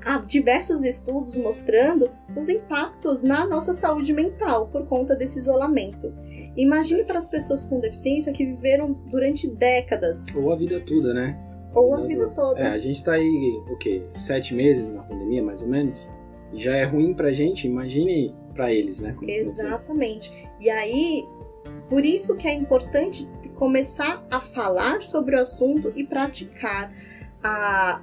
Há 0.04 0.18
diversos 0.18 0.82
estudos 0.82 1.36
mostrando 1.36 2.10
os 2.36 2.48
impactos 2.48 3.22
na 3.22 3.46
nossa 3.46 3.72
saúde 3.72 4.12
mental 4.12 4.68
por 4.68 4.86
conta 4.86 5.14
desse 5.14 5.38
isolamento. 5.38 6.12
Imagine 6.56 7.04
para 7.04 7.18
as 7.18 7.28
pessoas 7.28 7.64
com 7.64 7.80
deficiência 7.80 8.32
que 8.32 8.44
viveram 8.44 8.92
durante 9.10 9.48
décadas. 9.48 10.26
Ou 10.34 10.52
a 10.52 10.56
vida 10.56 10.80
toda, 10.80 11.12
né? 11.12 11.38
Ou 11.74 11.94
a 11.94 12.06
vida 12.06 12.28
toda. 12.28 12.60
É, 12.60 12.68
a 12.68 12.78
gente 12.78 12.96
está 12.96 13.12
aí, 13.12 13.62
o 13.70 13.76
quê? 13.78 14.02
Sete 14.14 14.54
meses 14.54 14.88
na 14.88 15.02
pandemia, 15.02 15.42
mais 15.42 15.62
ou 15.62 15.68
menos. 15.68 16.10
Já 16.52 16.74
é 16.76 16.84
ruim 16.84 17.14
pra 17.14 17.30
gente, 17.32 17.66
imagine 17.66 18.34
para 18.54 18.72
eles, 18.72 19.00
né? 19.00 19.12
Como 19.12 19.30
Exatamente. 19.30 20.32
E 20.60 20.68
aí, 20.68 21.24
por 21.88 22.04
isso 22.04 22.36
que 22.36 22.48
é 22.48 22.54
importante 22.54 23.28
começar 23.60 24.26
a 24.30 24.40
falar 24.40 25.02
sobre 25.02 25.36
o 25.36 25.42
assunto 25.42 25.92
e 25.94 26.02
praticar 26.02 26.90
a, 27.44 28.00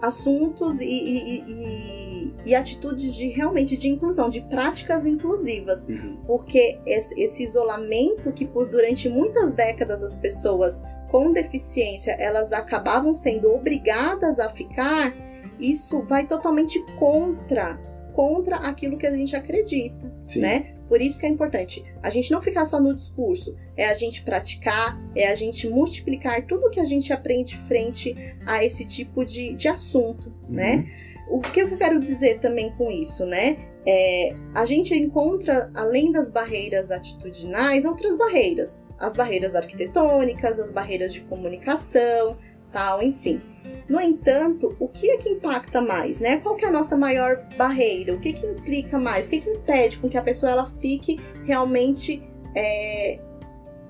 assuntos 0.00 0.80
e, 0.80 0.86
e, 0.86 1.44
e, 1.46 2.34
e 2.46 2.54
atitudes 2.54 3.14
de 3.14 3.28
realmente 3.28 3.76
de 3.76 3.88
inclusão, 3.88 4.30
de 4.30 4.40
práticas 4.40 5.04
inclusivas, 5.04 5.86
uhum. 5.86 6.16
porque 6.26 6.80
esse, 6.86 7.20
esse 7.20 7.44
isolamento 7.44 8.32
que 8.32 8.46
por 8.46 8.70
durante 8.70 9.06
muitas 9.06 9.52
décadas 9.52 10.02
as 10.02 10.16
pessoas 10.16 10.82
com 11.10 11.30
deficiência 11.30 12.12
elas 12.12 12.50
acabavam 12.50 13.12
sendo 13.12 13.52
obrigadas 13.52 14.40
a 14.40 14.48
ficar, 14.48 15.14
isso 15.60 16.02
vai 16.04 16.26
totalmente 16.26 16.82
contra 16.98 17.78
contra 18.14 18.56
aquilo 18.56 18.96
que 18.96 19.06
a 19.06 19.14
gente 19.14 19.36
acredita, 19.36 20.10
Sim. 20.26 20.40
né? 20.40 20.73
Por 20.88 21.00
isso 21.00 21.18
que 21.18 21.26
é 21.26 21.28
importante 21.28 21.82
a 22.02 22.10
gente 22.10 22.30
não 22.30 22.42
ficar 22.42 22.66
só 22.66 22.80
no 22.80 22.94
discurso, 22.94 23.56
é 23.76 23.86
a 23.86 23.94
gente 23.94 24.22
praticar, 24.22 24.98
é 25.16 25.28
a 25.28 25.34
gente 25.34 25.68
multiplicar 25.68 26.46
tudo 26.46 26.70
que 26.70 26.80
a 26.80 26.84
gente 26.84 27.12
aprende 27.12 27.56
frente 27.56 28.14
a 28.46 28.64
esse 28.64 28.84
tipo 28.84 29.24
de, 29.24 29.54
de 29.54 29.68
assunto, 29.68 30.28
uhum. 30.48 30.54
né? 30.54 30.86
O 31.30 31.40
que 31.40 31.60
eu 31.60 31.76
quero 31.76 31.98
dizer 31.98 32.38
também 32.38 32.70
com 32.72 32.90
isso, 32.90 33.24
né? 33.24 33.56
É, 33.86 34.34
a 34.54 34.64
gente 34.64 34.94
encontra, 34.94 35.70
além 35.74 36.12
das 36.12 36.30
barreiras 36.30 36.90
atitudinais, 36.90 37.84
outras 37.84 38.16
barreiras. 38.16 38.80
As 38.98 39.14
barreiras 39.14 39.56
arquitetônicas, 39.56 40.58
as 40.58 40.70
barreiras 40.70 41.12
de 41.12 41.20
comunicação, 41.22 42.38
tal, 42.74 43.00
enfim. 43.00 43.40
No 43.88 44.00
entanto, 44.00 44.74
o 44.80 44.88
que 44.88 45.10
é 45.10 45.16
que 45.16 45.28
impacta 45.28 45.80
mais, 45.80 46.18
né? 46.18 46.38
Qual 46.38 46.56
que 46.56 46.64
é 46.64 46.68
a 46.68 46.72
nossa 46.72 46.96
maior 46.96 47.46
barreira? 47.56 48.12
O 48.12 48.20
que 48.20 48.32
que 48.32 48.44
implica 48.44 48.98
mais? 48.98 49.28
O 49.28 49.30
que 49.30 49.40
que 49.40 49.50
impede 49.50 49.98
com 49.98 50.08
que 50.08 50.18
a 50.18 50.22
pessoa 50.22 50.52
ela 50.52 50.66
fique 50.66 51.20
realmente 51.44 52.22
é, 52.54 53.20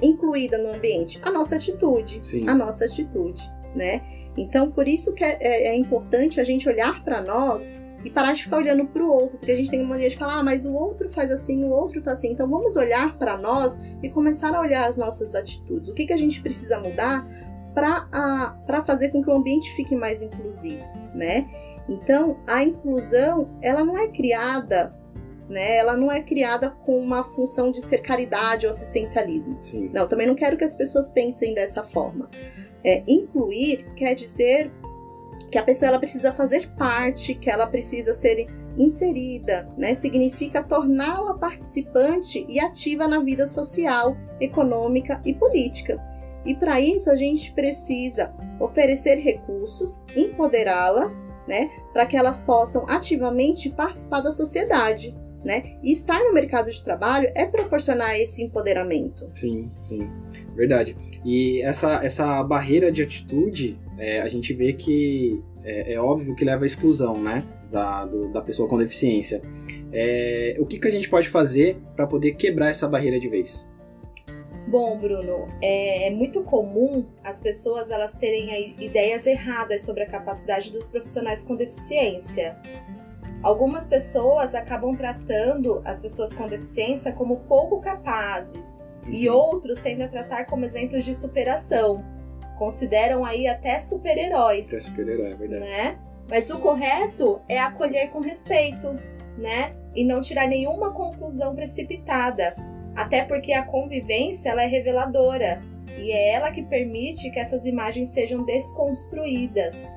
incluída 0.03 0.59
no 0.59 0.75
ambiente? 0.75 1.19
A 1.23 1.31
nossa 1.31 1.57
atitude, 1.57 2.21
Sim. 2.23 2.49
a 2.49 2.55
nossa 2.55 2.85
atitude, 2.85 3.43
né? 3.75 4.03
Então, 4.37 4.71
por 4.71 4.87
isso 4.87 5.15
que 5.15 5.25
é, 5.25 5.39
é, 5.41 5.69
é 5.69 5.77
importante 5.77 6.41
a 6.41 6.45
gente 6.45 6.69
olhar 6.69 7.03
para 7.03 7.23
nós 7.23 7.75
e 8.05 8.11
parar 8.11 8.35
de 8.35 8.43
ficar 8.43 8.59
olhando 8.59 8.85
para 8.87 9.03
o 9.03 9.09
outro, 9.09 9.39
porque 9.39 9.53
a 9.53 9.57
gente 9.57 9.71
tem 9.71 9.81
uma 9.81 9.91
mania 9.91 10.11
de 10.11 10.17
falar, 10.17 10.41
ah, 10.41 10.43
mas 10.43 10.67
o 10.67 10.75
outro 10.75 11.09
faz 11.09 11.31
assim, 11.31 11.65
o 11.65 11.71
outro 11.71 12.03
tá 12.03 12.13
assim. 12.13 12.33
Então, 12.33 12.49
vamos 12.49 12.77
olhar 12.77 13.17
para 13.17 13.37
nós 13.39 13.81
e 14.03 14.11
começar 14.11 14.55
a 14.55 14.61
olhar 14.61 14.87
as 14.87 14.99
nossas 14.99 15.35
atitudes. 15.35 15.89
O 15.89 15.95
que 15.95 16.05
que 16.05 16.13
a 16.13 16.17
gente 16.17 16.43
precisa 16.43 16.79
mudar 16.79 17.27
para 17.75 18.85
fazer 18.87 19.11
com 19.11 19.23
que 19.23 19.29
o 19.29 19.33
ambiente 19.33 19.75
fique 19.75 19.97
mais 19.97 20.23
inclusivo, 20.23 20.85
né? 21.15 21.49
Então, 21.89 22.39
a 22.47 22.63
inclusão, 22.63 23.51
ela 23.61 23.85
não 23.85 23.99
é 23.99 24.09
criada, 24.09 24.95
né? 25.49 25.77
Ela 25.77 25.97
não 25.97 26.11
é 26.11 26.23
criada 26.23 26.71
com 26.71 26.99
uma 26.99 27.25
função 27.25 27.71
de 27.71 27.83
ser 27.83 27.99
caridade 27.99 28.67
ou 28.67 28.71
assistencialismo. 28.71 29.59
Sim. 29.61 29.91
Não, 29.93 30.09
também 30.09 30.27
não 30.27 30.35
quero 30.35 30.57
que 30.57 30.65
as 30.65 30.75
pessoas 30.75 31.09
pensem 31.09 31.55
dessa 31.55 31.83
forma. 31.83 32.31
É, 32.83 33.03
incluir 33.09 33.93
quer 33.95 34.15
dizer 34.15 34.71
que 35.51 35.59
a 35.59 35.63
pessoa 35.63 35.89
ela 35.89 35.99
precisa 35.99 36.33
fazer 36.33 36.71
parte, 36.77 37.35
que 37.35 37.51
ela 37.51 37.67
precisa 37.67 38.13
ser 38.15 38.47
inserida, 38.77 39.69
né? 39.77 39.95
Significa 39.95 40.63
torná-la 40.63 41.35
participante 41.35 42.45
e 42.49 42.59
ativa 42.59 43.07
na 43.07 43.21
vida 43.21 43.47
social, 43.47 44.17
econômica 44.41 45.21
e 45.25 45.33
política. 45.33 46.03
E 46.45 46.55
para 46.55 46.81
isso 46.81 47.11
a 47.11 47.17
gente 47.17 47.53
precisa 47.53 48.33
oferecer 48.61 49.17
recursos, 49.17 50.03
empoderá-las, 50.17 51.27
né, 51.47 51.71
para 51.93 52.07
que 52.07 52.17
elas 52.17 52.41
possam 52.41 52.89
ativamente 52.89 53.71
participar 53.71 54.21
da 54.21 54.33
sociedade, 54.33 55.15
né? 55.45 55.77
E 55.83 55.93
estar 55.93 56.19
no 56.21 56.33
mercado 56.33 56.71
de 56.71 56.83
trabalho 56.83 57.31
é 57.35 57.45
proporcionar 57.45 58.19
esse 58.19 58.43
empoderamento. 58.43 59.29
Sim, 59.35 59.71
sim, 59.83 60.11
verdade. 60.57 60.97
E 61.23 61.61
essa, 61.63 62.03
essa 62.03 62.43
barreira 62.43 62.91
de 62.91 63.03
atitude, 63.03 63.79
é, 63.99 64.23
a 64.23 64.29
gente 64.29 64.55
vê 64.55 64.73
que 64.73 65.39
é, 65.63 65.95
é, 65.95 66.01
óbvio 66.01 66.35
que 66.35 66.45
leva 66.45 66.65
à 66.65 66.67
exclusão, 66.67 67.21
né? 67.21 67.45
Da, 67.71 68.07
do, 68.07 68.33
da 68.33 68.41
pessoa 68.41 68.69
com 68.69 68.79
deficiência. 68.79 69.43
É, 69.93 70.57
o 70.59 70.67
que, 70.67 70.79
que 70.79 70.87
a 70.87 70.91
gente 70.91 71.09
pode 71.11 71.29
fazer 71.29 71.77
para 71.97 72.07
poder 72.07 72.33
quebrar 72.37 72.71
essa 72.71 72.89
barreira 72.89 73.19
de 73.19 73.29
vez? 73.29 73.69
Bom, 74.67 74.99
Bruno, 74.99 75.47
é, 75.61 76.09
é, 76.09 76.11
muito 76.11 76.43
comum 76.43 77.05
as 77.23 77.43
pessoas 77.43 77.91
elas 77.91 78.15
terem 78.15 78.75
ideias 78.83 79.27
erradas 79.27 79.83
sobre 79.83 80.05
a 80.05 80.07
capacidade 80.07 80.73
dos 80.73 80.89
profissionais 80.89 81.45
com 81.45 81.55
deficiência. 81.55 82.57
Algumas 83.43 83.87
pessoas 83.87 84.55
acabam 84.55 84.97
tratando 84.97 85.83
as 85.85 86.01
pessoas 86.01 86.33
com 86.33 86.47
deficiência 86.47 87.13
como 87.13 87.41
pouco 87.41 87.79
capazes 87.83 88.83
uhum. 89.05 89.13
e 89.13 89.29
outros 89.29 89.81
tendem 89.81 90.07
a 90.07 90.09
tratar 90.09 90.47
como 90.47 90.65
exemplos 90.65 91.05
de 91.05 91.15
superação. 91.15 92.03
Consideram 92.59 93.23
aí 93.23 93.47
até 93.47 93.79
super-heróis. 93.79 94.69
Até 94.69 94.81
super-herói, 94.81 95.33
é 95.33 95.35
verdade. 95.35 95.61
Né? 95.63 95.99
Mas 96.27 96.49
o 96.49 96.59
correto 96.59 97.39
é 97.47 97.59
acolher 97.59 98.09
com 98.09 98.21
respeito, 98.21 98.95
né? 99.37 99.75
E 99.95 100.05
não 100.05 100.23
tirar 100.23 100.49
nenhuma 100.49 100.93
conclusão 100.93 101.55
precipitada 101.55 102.57
até 102.95 103.25
porque 103.25 103.53
a 103.53 103.65
convivência 103.65 104.51
ela 104.51 104.63
é 104.63 104.67
reveladora 104.67 105.63
e 105.99 106.13
é 106.13 106.35
ela 106.35 106.51
que 106.51 106.63
permite 106.63 107.31
que 107.31 107.39
essas 107.39 107.67
imagens 107.67 108.09
sejam 108.09 108.45
desconstruídas. 108.45 109.91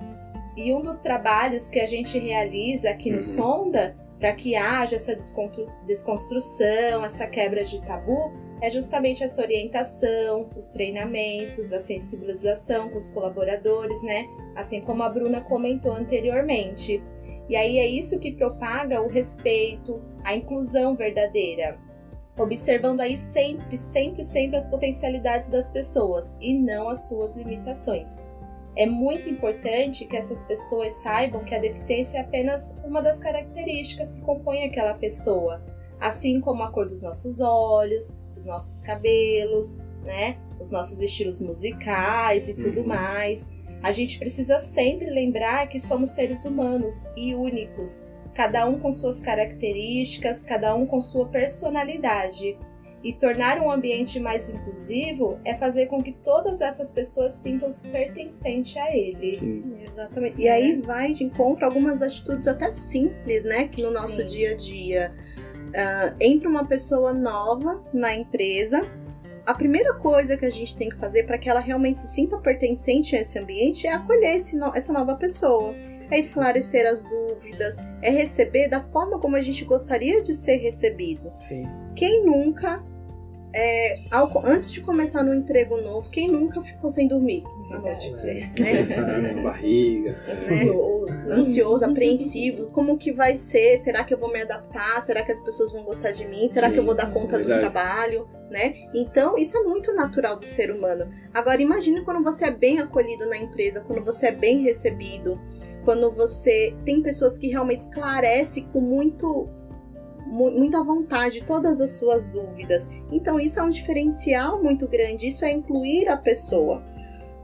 E 0.56 0.74
um 0.74 0.82
dos 0.82 0.98
trabalhos 0.98 1.70
que 1.70 1.80
a 1.80 1.86
gente 1.86 2.18
realiza 2.18 2.90
aqui 2.90 3.12
no 3.12 3.18
uhum. 3.18 3.24
Sonda, 3.24 3.96
para 4.20 4.34
que 4.34 4.56
haja 4.56 4.96
essa 4.96 5.16
desconstrução, 5.86 7.06
essa 7.06 7.28
quebra 7.28 7.64
de 7.64 7.80
tabu, 7.82 8.34
é 8.60 8.70
justamente 8.72 9.24
essa 9.24 9.44
orientação, 9.44 10.50
os 10.58 10.70
treinamentos, 10.70 11.72
a 11.72 11.80
sensibilização 11.80 12.90
com 12.90 12.98
os 12.98 13.12
colaboradores, 13.12 14.02
né? 14.02 14.26
Assim 14.56 14.82
como 14.82 15.04
a 15.04 15.10
Bruna 15.10 15.42
comentou 15.42 15.94
anteriormente. 15.94 17.04
E 17.48 17.56
aí 17.56 17.78
é 17.78 17.86
isso 17.86 18.20
que 18.20 18.32
propaga 18.32 19.00
o 19.00 19.08
respeito, 19.08 20.02
a 20.24 20.36
inclusão 20.36 20.96
verdadeira 20.96 21.78
observando 22.38 23.02
aí 23.02 23.18
sempre, 23.18 23.78
sempre, 23.78 24.24
sempre 24.24 24.58
as 24.58 24.68
potencialidades 24.68 25.50
das 25.50 25.72
pessoas 25.72 26.38
e 26.40 26.54
não 26.54 26.90
as 26.90 27.08
suas 27.08 27.36
limitações. 27.36 28.26
É 28.76 28.86
muito 28.86 29.28
importante 29.28 30.06
que 30.06 30.16
essas 30.16 30.44
pessoas 30.46 30.94
saibam 30.94 31.44
que 31.44 31.56
a 31.56 31.60
deficiência 31.60 32.20
é 32.20 32.22
apenas 32.22 32.78
uma 32.86 33.02
das 33.02 33.20
características 33.20 34.14
que 34.14 34.22
compõem 34.22 34.66
aquela 34.66 34.94
pessoa, 34.94 35.64
assim 36.00 36.40
como 36.40 36.62
a 36.62 36.72
cor 36.72 36.88
dos 36.88 37.02
nossos 37.02 37.40
olhos, 37.40 38.16
os 38.36 38.46
nossos 38.46 38.82
cabelos, 38.82 39.76
né, 40.04 40.38
os 40.60 40.70
nossos 40.72 41.02
estilos 41.02 41.42
musicais 41.42 42.50
e 42.50 42.54
tudo 42.54 42.82
uhum. 42.82 42.88
mais. 42.88 43.52
A 43.82 43.92
gente 43.92 44.20
precisa 44.20 44.60
sempre 44.60 45.10
lembrar 45.10 45.68
que 45.70 45.80
somos 45.80 46.12
seres 46.12 46.46
humanos 46.46 47.08
e 47.16 47.34
únicos 47.34 48.06
cada 48.38 48.70
um 48.70 48.80
com 48.80 48.92
suas 48.92 49.20
características, 49.20 50.46
cada 50.46 50.76
um 50.76 50.86
com 50.86 51.02
sua 51.02 51.28
personalidade. 51.28 52.56
E 53.04 53.14
tornar 53.14 53.60
um 53.60 53.72
ambiente 53.72 54.20
mais 54.20 54.50
inclusivo 54.50 55.40
é 55.44 55.56
fazer 55.56 55.88
com 55.88 56.04
que 56.04 56.12
todas 56.12 56.62
essas 56.62 56.92
pessoas 56.92 57.34
sintam-se 57.34 57.88
pertencentes 57.88 58.78
a 58.78 58.96
ele. 58.96 59.36
Sim. 59.36 59.74
Exatamente. 59.90 60.40
E 60.40 60.48
aí 60.48 60.80
vai 60.82 61.14
de 61.14 61.24
encontro 61.24 61.66
algumas 61.66 62.02
atitudes 62.02 62.48
até 62.48 62.72
simples, 62.72 63.44
né? 63.44 63.68
Que 63.68 63.82
no 63.82 63.92
nosso 63.92 64.18
Sim. 64.18 64.26
dia 64.28 64.52
a 64.52 64.56
dia. 64.56 65.16
Uh, 65.68 66.16
entra 66.20 66.48
uma 66.48 66.66
pessoa 66.66 67.14
nova 67.14 67.84
na 67.94 68.16
empresa, 68.16 68.82
a 69.46 69.54
primeira 69.54 69.94
coisa 69.96 70.38
que 70.38 70.46
a 70.46 70.50
gente 70.50 70.76
tem 70.78 70.90
que 70.90 70.98
fazer 70.98 71.24
para 71.24 71.38
que 71.38 71.50
ela 71.50 71.60
realmente 71.60 72.00
se 72.00 72.08
sinta 72.08 72.38
pertencente 72.38 73.16
a 73.16 73.20
esse 73.20 73.38
ambiente 73.38 73.86
é 73.86 73.94
acolher 73.94 74.40
no 74.54 74.76
essa 74.76 74.94
nova 74.94 75.16
pessoa 75.16 75.74
é 76.10 76.20
esclarecer 76.20 76.90
as 76.90 77.04
dúvidas, 77.04 77.76
é 78.02 78.10
receber 78.10 78.70
da 78.70 78.82
forma 78.82 79.20
como 79.20 79.36
a 79.36 79.42
gente 79.42 79.66
gostaria 79.66 80.22
de 80.22 80.34
ser 80.34 80.58
recebido. 80.58 81.32
Sim. 81.40 81.68
Quem 81.96 82.26
nunca, 82.26 82.84
é, 83.60 84.02
ao, 84.12 84.46
antes 84.46 84.72
de 84.72 84.82
começar 84.82 85.24
no 85.24 85.34
emprego 85.34 85.82
novo, 85.82 86.12
quem 86.12 86.28
nunca 86.32 86.62
ficou 86.62 86.92
sem 86.92 87.08
dormir? 87.08 87.44
Verdade, 87.68 88.14
é. 88.24 88.52
Né? 88.56 89.42
barriga. 89.42 90.16
Ansioso. 90.30 91.32
Ansioso, 91.32 91.86
apreensivo. 91.86 92.68
Como 92.68 93.00
que 93.00 93.12
vai 93.12 93.36
ser? 93.36 93.80
Será 93.80 94.04
que 94.04 94.14
eu 94.14 94.20
vou 94.20 94.32
me 94.32 94.44
adaptar? 94.44 95.02
Será 95.02 95.24
que 95.24 95.32
as 95.32 95.40
pessoas 95.40 95.72
vão 95.72 95.84
gostar 95.84 96.12
de 96.12 96.28
mim? 96.28 96.48
Será 96.48 96.68
Sim, 96.68 96.74
que 96.74 96.80
eu 96.80 96.86
vou 96.86 96.94
dar 96.94 97.12
conta 97.12 97.38
verdade. 97.38 97.62
do 97.62 97.72
trabalho? 97.72 98.30
Né? 98.52 98.76
Então, 98.94 99.36
isso 99.40 99.58
é 99.58 99.64
muito 99.64 99.92
natural 99.92 100.38
do 100.38 100.46
ser 100.46 100.70
humano. 100.70 101.10
Agora, 101.34 101.60
imagine 101.60 102.06
quando 102.06 102.24
você 102.24 102.46
é 102.46 102.52
bem 102.52 102.80
acolhido 102.80 103.26
na 103.26 103.38
empresa, 103.38 103.82
quando 103.82 104.06
você 104.06 104.28
é 104.28 104.32
bem 104.32 104.62
recebido, 104.62 105.42
quando 105.84 106.12
você 106.12 106.76
tem 106.86 107.02
pessoas 107.02 107.40
que 107.40 107.48
realmente 107.48 107.80
esclarecem 107.80 108.70
com 108.72 108.80
muito 108.80 109.50
muita 110.28 110.84
vontade 110.84 111.44
todas 111.44 111.80
as 111.80 111.92
suas 111.92 112.28
dúvidas. 112.28 112.90
Então 113.12 113.40
isso 113.40 113.60
é 113.60 113.64
um 113.64 113.70
diferencial 113.70 114.62
muito 114.62 114.88
grande, 114.88 115.28
isso 115.28 115.46
é 115.46 115.52
incluir 115.52 116.08
a 116.10 116.18
pessoa. 116.18 116.84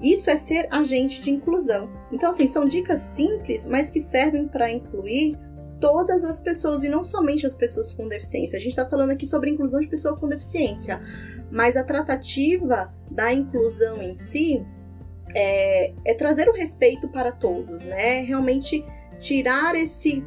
Isso 0.01 0.29
é 0.29 0.35
ser 0.35 0.67
agente 0.69 1.21
de 1.21 1.31
inclusão. 1.31 1.89
Então 2.11 2.29
assim, 2.29 2.47
são 2.47 2.65
dicas 2.65 2.99
simples, 2.99 3.65
mas 3.65 3.89
que 3.89 4.01
servem 4.01 4.47
para 4.47 4.69
incluir 4.69 5.37
todas 5.79 6.23
as 6.23 6.39
pessoas 6.39 6.83
e 6.83 6.89
não 6.89 7.03
somente 7.03 7.45
as 7.45 7.55
pessoas 7.55 7.93
com 7.93 8.07
deficiência. 8.07 8.57
A 8.57 8.59
gente 8.59 8.71
está 8.71 8.87
falando 8.87 9.11
aqui 9.11 9.25
sobre 9.25 9.49
inclusão 9.49 9.79
de 9.79 9.87
pessoas 9.87 10.19
com 10.19 10.27
deficiência, 10.27 11.01
mas 11.51 11.75
a 11.75 11.83
tratativa 11.83 12.93
da 13.11 13.33
inclusão 13.33 14.01
em 14.01 14.15
si 14.15 14.65
é, 15.35 15.93
é 16.05 16.13
trazer 16.13 16.47
o 16.47 16.53
respeito 16.53 17.09
para 17.09 17.31
todos, 17.31 17.85
né? 17.85 18.21
Realmente 18.21 18.83
tirar 19.19 19.75
esse 19.75 20.23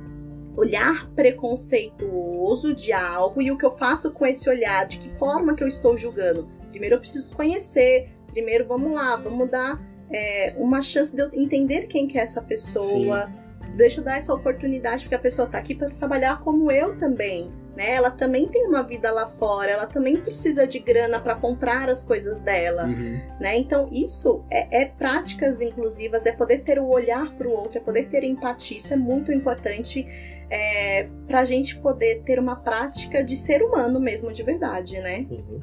olhar 0.56 1.08
preconceituoso 1.10 2.74
de 2.74 2.92
algo 2.92 3.42
e 3.42 3.50
o 3.50 3.58
que 3.58 3.66
eu 3.66 3.76
faço 3.76 4.12
com 4.12 4.26
esse 4.26 4.48
olhar, 4.48 4.86
de 4.86 4.98
que 4.98 5.10
forma 5.18 5.54
que 5.54 5.62
eu 5.62 5.68
estou 5.68 5.96
julgando. 5.98 6.48
Primeiro 6.70 6.96
eu 6.96 7.00
preciso 7.00 7.30
conhecer, 7.32 8.10
primeiro 8.28 8.66
vamos 8.66 8.92
lá, 8.92 9.16
vamos 9.16 9.50
dar 9.50 9.80
é, 10.10 10.54
uma 10.56 10.82
chance 10.82 11.14
de 11.14 11.22
eu 11.22 11.30
entender 11.32 11.86
quem 11.86 12.06
que 12.06 12.18
é 12.18 12.22
essa 12.22 12.42
pessoa. 12.42 13.26
Sim. 13.26 13.46
Deixa 13.76 14.00
eu 14.00 14.04
dar 14.04 14.16
essa 14.16 14.32
oportunidade, 14.32 15.04
porque 15.04 15.14
a 15.14 15.18
pessoa 15.18 15.46
está 15.46 15.58
aqui 15.58 15.74
para 15.74 15.90
trabalhar 15.90 16.40
como 16.40 16.70
eu 16.70 16.96
também 16.96 17.52
né? 17.76 17.94
Ela 17.94 18.10
também 18.10 18.48
tem 18.48 18.66
uma 18.66 18.82
vida 18.82 19.12
lá 19.12 19.26
fora, 19.26 19.70
ela 19.70 19.86
também 19.86 20.16
precisa 20.16 20.66
de 20.66 20.78
grana 20.78 21.20
para 21.20 21.34
comprar 21.36 21.88
as 21.88 22.02
coisas 22.02 22.40
dela, 22.40 22.86
uhum. 22.86 23.20
né? 23.38 23.56
Então 23.58 23.88
isso 23.92 24.42
é, 24.50 24.82
é, 24.82 24.84
práticas 24.86 25.60
inclusivas, 25.60 26.24
é 26.24 26.32
poder 26.32 26.60
ter 26.60 26.78
o 26.78 26.88
olhar 26.88 27.32
para 27.36 27.46
o 27.46 27.52
outro, 27.52 27.78
é 27.78 27.80
poder 27.80 28.08
ter 28.08 28.24
empatia. 28.24 28.78
Isso 28.78 28.92
é 28.92 28.96
muito 28.96 29.30
importante 29.30 30.06
é, 30.50 31.08
para 31.26 31.40
a 31.40 31.44
gente 31.44 31.76
poder 31.76 32.22
ter 32.22 32.38
uma 32.38 32.56
prática 32.56 33.22
de 33.22 33.36
ser 33.36 33.62
humano 33.62 34.00
mesmo 34.00 34.32
de 34.32 34.42
verdade, 34.42 34.98
né? 35.00 35.26
Uhum. 35.30 35.60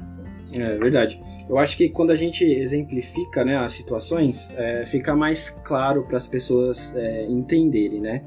É 0.56 0.78
verdade. 0.78 1.20
Eu 1.48 1.58
acho 1.58 1.76
que 1.76 1.88
quando 1.88 2.12
a 2.12 2.16
gente 2.16 2.44
exemplifica 2.44 3.44
né, 3.44 3.56
as 3.56 3.72
situações, 3.72 4.48
é, 4.56 4.84
fica 4.86 5.16
mais 5.16 5.50
claro 5.50 6.04
para 6.06 6.16
as 6.16 6.28
pessoas 6.28 6.94
é, 6.94 7.24
entenderem, 7.24 8.00
né? 8.00 8.22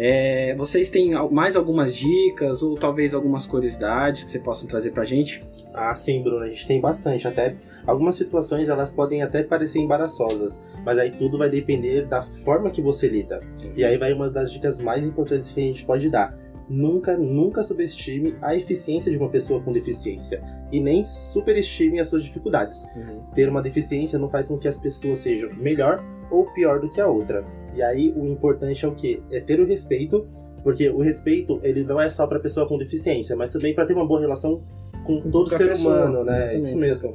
É, 0.00 0.54
vocês 0.54 0.88
têm 0.88 1.10
mais 1.32 1.56
algumas 1.56 1.92
dicas 1.92 2.62
ou 2.62 2.76
talvez 2.76 3.14
algumas 3.14 3.46
curiosidades 3.46 4.22
que 4.22 4.30
você 4.30 4.38
possam 4.38 4.68
trazer 4.68 4.92
pra 4.92 5.04
gente? 5.04 5.42
Ah, 5.74 5.92
sim, 5.96 6.22
Bruno, 6.22 6.44
a 6.44 6.48
gente 6.48 6.68
tem 6.68 6.80
bastante. 6.80 7.26
Até 7.26 7.56
algumas 7.84 8.14
situações 8.14 8.68
elas 8.68 8.92
podem 8.92 9.24
até 9.24 9.42
parecer 9.42 9.80
embaraçosas, 9.80 10.62
mas 10.84 10.98
aí 10.98 11.10
tudo 11.10 11.36
vai 11.36 11.50
depender 11.50 12.06
da 12.06 12.22
forma 12.22 12.70
que 12.70 12.80
você 12.80 13.08
lida. 13.08 13.42
E 13.74 13.84
aí 13.84 13.98
vai 13.98 14.12
uma 14.12 14.30
das 14.30 14.52
dicas 14.52 14.78
mais 14.78 15.04
importantes 15.04 15.50
que 15.50 15.60
a 15.60 15.64
gente 15.64 15.84
pode 15.84 16.08
dar. 16.08 16.38
Nunca, 16.68 17.16
nunca 17.16 17.64
subestime 17.64 18.36
a 18.40 18.54
eficiência 18.54 19.10
de 19.10 19.18
uma 19.18 19.30
pessoa 19.30 19.60
com 19.60 19.72
deficiência 19.72 20.42
e 20.70 20.78
nem 20.78 21.02
superestime 21.04 21.98
as 21.98 22.08
suas 22.08 22.22
dificuldades. 22.22 22.84
Uhum. 22.94 23.24
Ter 23.34 23.48
uma 23.48 23.62
deficiência 23.62 24.18
não 24.18 24.28
faz 24.28 24.46
com 24.46 24.58
que 24.58 24.68
as 24.68 24.78
pessoas 24.78 25.18
sejam 25.18 25.50
melhor 25.56 25.98
ou 26.30 26.46
pior 26.52 26.80
do 26.80 26.88
que 26.88 27.00
a 27.00 27.06
outra. 27.06 27.44
E 27.74 27.82
aí 27.82 28.12
o 28.16 28.26
importante 28.26 28.84
é 28.84 28.88
o 28.88 28.94
que? 28.94 29.22
É 29.30 29.40
ter 29.40 29.60
o 29.60 29.66
respeito, 29.66 30.26
porque 30.62 30.88
o 30.88 31.00
respeito 31.00 31.60
ele 31.62 31.84
não 31.84 32.00
é 32.00 32.10
só 32.10 32.26
para 32.26 32.38
pessoa 32.40 32.66
com 32.66 32.78
deficiência, 32.78 33.34
mas 33.36 33.50
também 33.50 33.74
para 33.74 33.86
ter 33.86 33.94
uma 33.94 34.06
boa 34.06 34.20
relação 34.20 34.62
com, 35.04 35.20
com 35.20 35.30
todo 35.30 35.48
ser 35.48 35.68
pessoa, 35.68 36.06
humano, 36.06 36.24
né? 36.24 36.56
Isso 36.56 36.76
mesmo. 36.76 37.14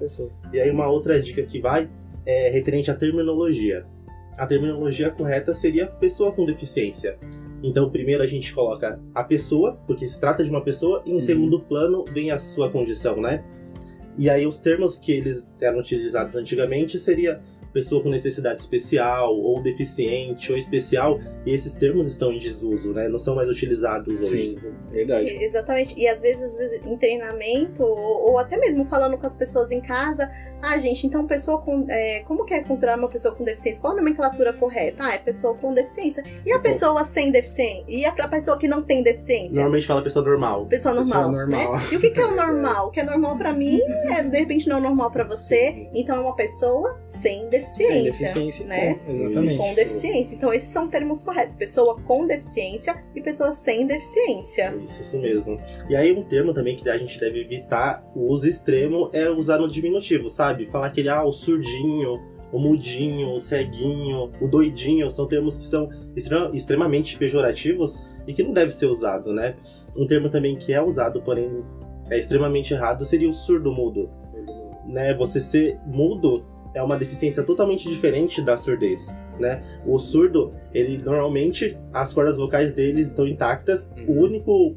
E 0.51 0.59
aí 0.59 0.69
uma 0.69 0.87
outra 0.87 1.21
dica 1.21 1.43
que 1.43 1.59
vai 1.59 1.89
é 2.25 2.49
referente 2.49 2.89
à 2.89 2.95
terminologia. 2.95 3.85
A 4.37 4.47
terminologia 4.47 5.11
correta 5.11 5.53
seria 5.53 5.85
pessoa 5.85 6.31
com 6.31 6.45
deficiência. 6.45 7.17
Então, 7.61 7.89
primeiro 7.89 8.23
a 8.23 8.27
gente 8.27 8.53
coloca 8.53 8.99
a 9.13 9.23
pessoa, 9.23 9.79
porque 9.87 10.09
se 10.09 10.19
trata 10.19 10.43
de 10.43 10.49
uma 10.49 10.61
pessoa, 10.61 11.01
e 11.05 11.11
em 11.11 11.13
uhum. 11.13 11.19
segundo 11.19 11.59
plano 11.61 12.03
vem 12.11 12.31
a 12.31 12.37
sua 12.37 12.69
condição, 12.69 13.21
né? 13.21 13.43
E 14.17 14.29
aí 14.29 14.45
os 14.45 14.59
termos 14.59 14.97
que 14.97 15.11
eles 15.11 15.49
eram 15.61 15.79
utilizados 15.79 16.35
antigamente 16.35 16.99
seria 16.99 17.41
pessoa 17.73 18.01
com 18.01 18.09
necessidade 18.09 18.61
especial, 18.61 19.35
ou 19.35 19.61
deficiente, 19.61 20.51
ou 20.51 20.57
especial, 20.57 21.19
e 21.45 21.53
esses 21.53 21.73
termos 21.73 22.07
estão 22.07 22.31
em 22.31 22.37
desuso, 22.37 22.93
né? 22.93 23.07
Não 23.07 23.17
são 23.17 23.35
mais 23.35 23.49
utilizados 23.49 24.21
hoje. 24.21 24.37
Sim, 24.37 24.59
verdade. 24.91 25.29
Exatamente. 25.43 25.99
E 25.99 26.07
às 26.07 26.21
vezes, 26.21 26.55
em 26.85 26.97
treinamento, 26.97 27.83
ou, 27.83 28.31
ou, 28.31 28.37
até 28.37 28.57
mesmo 28.57 28.85
falando 28.85 29.17
com 29.17 29.25
as 29.25 29.35
pessoas 29.35 29.71
em 29.71 29.81
casa, 29.81 30.29
ah, 30.61 30.77
gente, 30.77 31.07
então 31.07 31.25
pessoa 31.25 31.59
com. 31.59 31.85
É, 31.89 32.23
como 32.27 32.45
que 32.45 32.53
é 32.53 32.63
considerar 32.63 32.97
uma 32.97 33.09
pessoa 33.09 33.33
com 33.33 33.43
deficiência? 33.43 33.81
Qual 33.81 33.93
a 33.93 33.95
nomenclatura 33.95 34.53
correta? 34.53 35.03
Ah, 35.03 35.15
é 35.15 35.17
pessoa 35.17 35.55
com 35.55 35.73
deficiência. 35.73 36.23
E 36.45 36.51
a 36.51 36.59
pessoa 36.59 37.03
sem 37.03 37.31
deficiência? 37.31 37.83
E 37.87 38.05
a 38.05 38.27
pessoa 38.27 38.57
que 38.57 38.67
não 38.67 38.83
tem 38.83 39.01
deficiência? 39.01 39.55
Normalmente 39.55 39.87
fala 39.87 40.03
pessoa 40.03 40.23
normal. 40.23 40.67
Pessoa 40.67 40.93
normal. 40.93 41.17
Pessoa 41.17 41.31
normal. 41.31 41.73
Né? 41.77 41.83
E 41.91 41.95
o 41.95 41.99
que, 41.99 42.11
que 42.11 42.19
é 42.19 42.25
o 42.25 42.35
normal? 42.35 42.87
O 42.87 42.91
que 42.91 42.99
é 42.99 43.03
normal 43.03 43.37
para 43.37 43.51
mim, 43.51 43.81
é, 44.15 44.23
de 44.23 44.37
repente 44.37 44.69
não 44.69 44.77
é 44.77 44.81
normal 44.81 45.09
para 45.09 45.23
você. 45.23 45.89
Então 45.93 46.15
é 46.15 46.19
uma 46.19 46.35
pessoa 46.35 47.01
sem 47.03 47.49
deficiência 47.49 47.62
deficiência. 47.63 48.27
Sem 48.27 48.45
deficiência, 48.45 48.65
né? 48.65 48.93
Com, 48.95 49.11
exatamente. 49.11 49.57
Com 49.57 49.73
deficiência. 49.73 50.35
Então, 50.35 50.53
esses 50.53 50.69
são 50.69 50.87
termos 50.87 51.21
corretos: 51.21 51.55
pessoa 51.55 51.99
com 52.01 52.27
deficiência 52.27 53.03
e 53.15 53.21
pessoa 53.21 53.51
sem 53.51 53.87
deficiência. 53.87 54.75
Isso, 54.83 55.01
isso 55.01 55.19
mesmo. 55.19 55.59
E 55.89 55.95
aí, 55.95 56.11
um 56.11 56.21
termo 56.21 56.53
também 56.53 56.75
que 56.75 56.87
a 56.89 56.97
gente 56.97 57.19
deve 57.19 57.41
evitar 57.41 58.03
o 58.15 58.31
uso 58.31 58.47
extremo 58.47 59.09
é 59.13 59.29
usar 59.29 59.57
no 59.57 59.67
diminutivo, 59.67 60.29
sabe? 60.29 60.65
Falar 60.67 60.87
aquele, 60.87 61.09
ah, 61.09 61.23
o 61.23 61.31
surdinho, 61.31 62.19
o 62.51 62.59
mudinho, 62.59 63.33
o 63.33 63.39
ceguinho, 63.39 64.31
o 64.39 64.47
doidinho, 64.47 65.09
são 65.09 65.27
termos 65.27 65.57
que 65.57 65.63
são 65.63 65.89
extremamente 66.53 67.17
pejorativos 67.17 68.03
e 68.27 68.33
que 68.33 68.43
não 68.43 68.53
deve 68.53 68.71
ser 68.71 68.85
usado, 68.85 69.33
né? 69.33 69.55
Um 69.97 70.05
termo 70.05 70.29
também 70.29 70.55
que 70.55 70.71
é 70.71 70.81
usado, 70.81 71.21
porém 71.21 71.63
é 72.09 72.19
extremamente 72.19 72.73
errado, 72.73 73.05
seria 73.05 73.27
o 73.27 73.33
surdo-mudo. 73.33 74.09
Né? 74.85 75.13
Você 75.15 75.41
ser 75.41 75.79
mudo 75.85 76.45
é 76.73 76.81
uma 76.81 76.97
deficiência 76.97 77.43
totalmente 77.43 77.87
diferente 77.87 78.41
da 78.41 78.57
surdez, 78.57 79.17
né? 79.39 79.63
O 79.85 79.99
surdo, 79.99 80.53
ele 80.73 80.97
normalmente 80.97 81.77
as 81.93 82.13
cordas 82.13 82.37
vocais 82.37 82.73
dele 82.73 83.01
estão 83.01 83.27
intactas. 83.27 83.91
Uhum. 83.97 84.05
O 84.07 84.23
único 84.23 84.75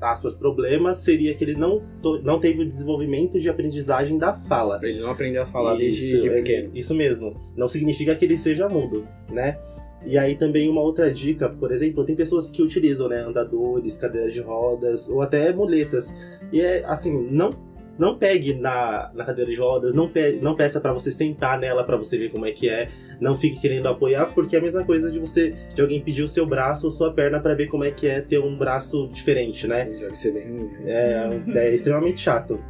aspas 0.00 0.34
problema 0.34 0.94
seria 0.94 1.34
que 1.34 1.42
ele 1.42 1.54
não 1.54 1.82
não 2.22 2.38
teve 2.38 2.62
o 2.62 2.68
desenvolvimento 2.68 3.40
de 3.40 3.48
aprendizagem 3.48 4.18
da 4.18 4.34
fala. 4.34 4.78
Ele 4.82 5.00
não 5.00 5.10
aprendeu 5.10 5.42
a 5.42 5.46
falar 5.46 5.80
isso, 5.80 6.00
desde 6.00 6.20
de 6.20 6.30
pequeno. 6.30 6.70
Isso 6.74 6.94
mesmo. 6.94 7.36
Não 7.56 7.68
significa 7.68 8.14
que 8.14 8.24
ele 8.24 8.38
seja 8.38 8.68
mudo, 8.68 9.06
né? 9.30 9.58
E 10.04 10.16
aí 10.16 10.36
também 10.36 10.68
uma 10.68 10.82
outra 10.82 11.10
dica, 11.10 11.48
por 11.48 11.72
exemplo, 11.72 12.04
tem 12.04 12.14
pessoas 12.14 12.50
que 12.50 12.62
utilizam, 12.62 13.08
né, 13.08 13.20
andadores, 13.20 13.96
cadeiras 13.96 14.32
de 14.32 14.40
rodas 14.40 15.08
ou 15.08 15.20
até 15.20 15.52
muletas. 15.52 16.14
E 16.52 16.60
é 16.60 16.84
assim, 16.86 17.28
não 17.30 17.65
não 17.98 18.18
pegue 18.18 18.54
na, 18.54 19.10
na 19.14 19.24
cadeira 19.24 19.50
de 19.50 19.56
rodas, 19.58 19.94
não, 19.94 20.08
pe, 20.08 20.38
não 20.42 20.54
peça 20.54 20.80
para 20.80 20.92
você 20.92 21.10
sentar 21.10 21.58
nela 21.58 21.84
para 21.84 21.96
você 21.96 22.18
ver 22.18 22.30
como 22.30 22.46
é 22.46 22.52
que 22.52 22.68
é, 22.68 22.88
não 23.20 23.36
fique 23.36 23.60
querendo 23.60 23.88
apoiar, 23.88 24.26
porque 24.26 24.56
é 24.56 24.58
a 24.58 24.62
mesma 24.62 24.84
coisa 24.84 25.10
de 25.10 25.18
você 25.18 25.54
de 25.74 25.80
alguém 25.80 26.00
pedir 26.00 26.22
o 26.22 26.28
seu 26.28 26.46
braço 26.46 26.86
ou 26.86 26.92
sua 26.92 27.12
perna 27.12 27.40
para 27.40 27.54
ver 27.54 27.66
como 27.66 27.84
é 27.84 27.90
que 27.90 28.06
é 28.06 28.20
ter 28.20 28.38
um 28.38 28.56
braço 28.56 29.08
diferente, 29.12 29.66
né? 29.66 29.84
Deve 29.84 30.16
ser 30.16 30.32
bem 30.32 30.48
ruim. 30.48 30.70
É, 30.86 31.28
é 31.54 31.74
extremamente 31.74 32.20
chato. 32.20 32.60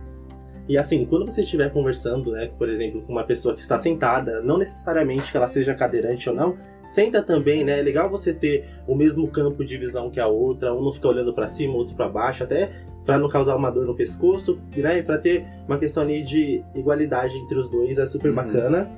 E 0.69 0.77
assim, 0.77 1.05
quando 1.05 1.25
você 1.25 1.43
estiver 1.43 1.73
conversando, 1.73 2.33
né, 2.33 2.51
por 2.59 2.69
exemplo, 2.69 3.01
com 3.03 3.13
uma 3.13 3.23
pessoa 3.23 3.55
que 3.55 3.61
está 3.61 3.79
sentada, 3.79 4.41
não 4.43 4.59
necessariamente 4.59 5.31
que 5.31 5.37
ela 5.37 5.47
seja 5.47 5.75
cadeirante 5.75 6.29
ou 6.29 6.35
não, 6.35 6.59
senta 6.85 7.23
também, 7.23 7.65
né? 7.65 7.79
É 7.79 7.83
legal 7.83 8.11
você 8.11 8.35
ter 8.35 8.69
o 8.87 8.95
mesmo 8.95 9.29
campo 9.29 9.65
de 9.65 9.77
visão 9.77 10.11
que 10.11 10.19
a 10.19 10.27
outra, 10.27 10.75
um 10.75 10.83
não 10.83 10.93
fica 10.93 11.07
olhando 11.07 11.33
para 11.33 11.47
cima, 11.47 11.75
outro 11.75 11.95
para 11.95 12.09
baixo, 12.09 12.43
até 12.43 12.71
para 13.07 13.19
não 13.19 13.29
causar 13.29 13.55
uma 13.55 13.71
dor 13.71 13.87
no 13.87 13.95
pescoço, 13.95 14.61
né? 14.77 15.01
Para 15.01 15.17
ter 15.17 15.47
uma 15.67 15.79
questão 15.79 16.03
ali 16.03 16.23
de 16.23 16.63
igualdade 16.75 17.39
entre 17.39 17.57
os 17.57 17.71
dois, 17.71 17.97
é 17.97 18.05
super 18.05 18.31
uhum. 18.31 18.35
bacana. 18.35 18.91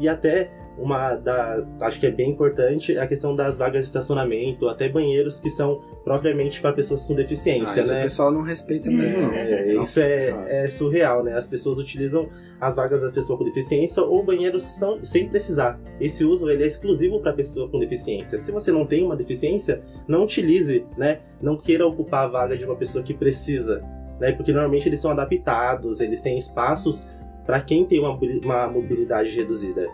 E 0.00 0.08
até 0.08 0.50
uma 0.78 1.14
da 1.14 1.62
acho 1.80 2.00
que 2.00 2.06
é 2.06 2.10
bem 2.10 2.30
importante 2.30 2.96
é 2.96 3.00
a 3.00 3.06
questão 3.06 3.36
das 3.36 3.58
vagas 3.58 3.82
de 3.82 3.86
estacionamento, 3.86 4.68
até 4.68 4.88
banheiros 4.88 5.40
que 5.40 5.50
são 5.50 5.82
propriamente 6.02 6.60
para 6.60 6.72
pessoas 6.72 7.04
com 7.04 7.14
deficiência, 7.14 7.82
ah, 7.82 7.86
né? 7.86 8.00
O 8.00 8.02
pessoal 8.04 8.32
não 8.32 8.42
respeita 8.42 8.90
mesmo, 8.90 9.20
não. 9.20 9.32
É, 9.32 9.74
isso 9.74 10.00
é, 10.00 10.34
é, 10.48 10.68
surreal, 10.68 11.22
né? 11.22 11.34
As 11.36 11.46
pessoas 11.46 11.78
utilizam 11.78 12.28
as 12.60 12.74
vagas 12.74 13.02
da 13.02 13.10
pessoa 13.10 13.38
com 13.38 13.44
deficiência 13.44 14.02
ou 14.02 14.24
banheiros 14.24 14.64
são, 14.64 15.02
sem 15.04 15.28
precisar. 15.28 15.78
Esse 16.00 16.24
uso 16.24 16.48
ele 16.48 16.62
é 16.62 16.66
exclusivo 16.66 17.20
para 17.20 17.32
pessoa 17.32 17.68
com 17.68 17.78
deficiência. 17.78 18.38
Se 18.38 18.50
você 18.50 18.72
não 18.72 18.86
tem 18.86 19.04
uma 19.04 19.16
deficiência, 19.16 19.82
não 20.08 20.24
utilize, 20.24 20.86
né? 20.96 21.20
Não 21.40 21.56
queira 21.56 21.86
ocupar 21.86 22.24
a 22.24 22.28
vaga 22.28 22.56
de 22.56 22.64
uma 22.64 22.76
pessoa 22.76 23.04
que 23.04 23.12
precisa, 23.12 23.84
né? 24.18 24.32
Porque 24.32 24.52
normalmente 24.52 24.88
eles 24.88 25.00
são 25.00 25.10
adaptados, 25.10 26.00
eles 26.00 26.22
têm 26.22 26.38
espaços 26.38 27.06
para 27.44 27.60
quem 27.60 27.84
tem 27.84 27.98
uma, 27.98 28.18
uma 28.44 28.68
mobilidade 28.68 29.30
reduzida. 29.30 29.88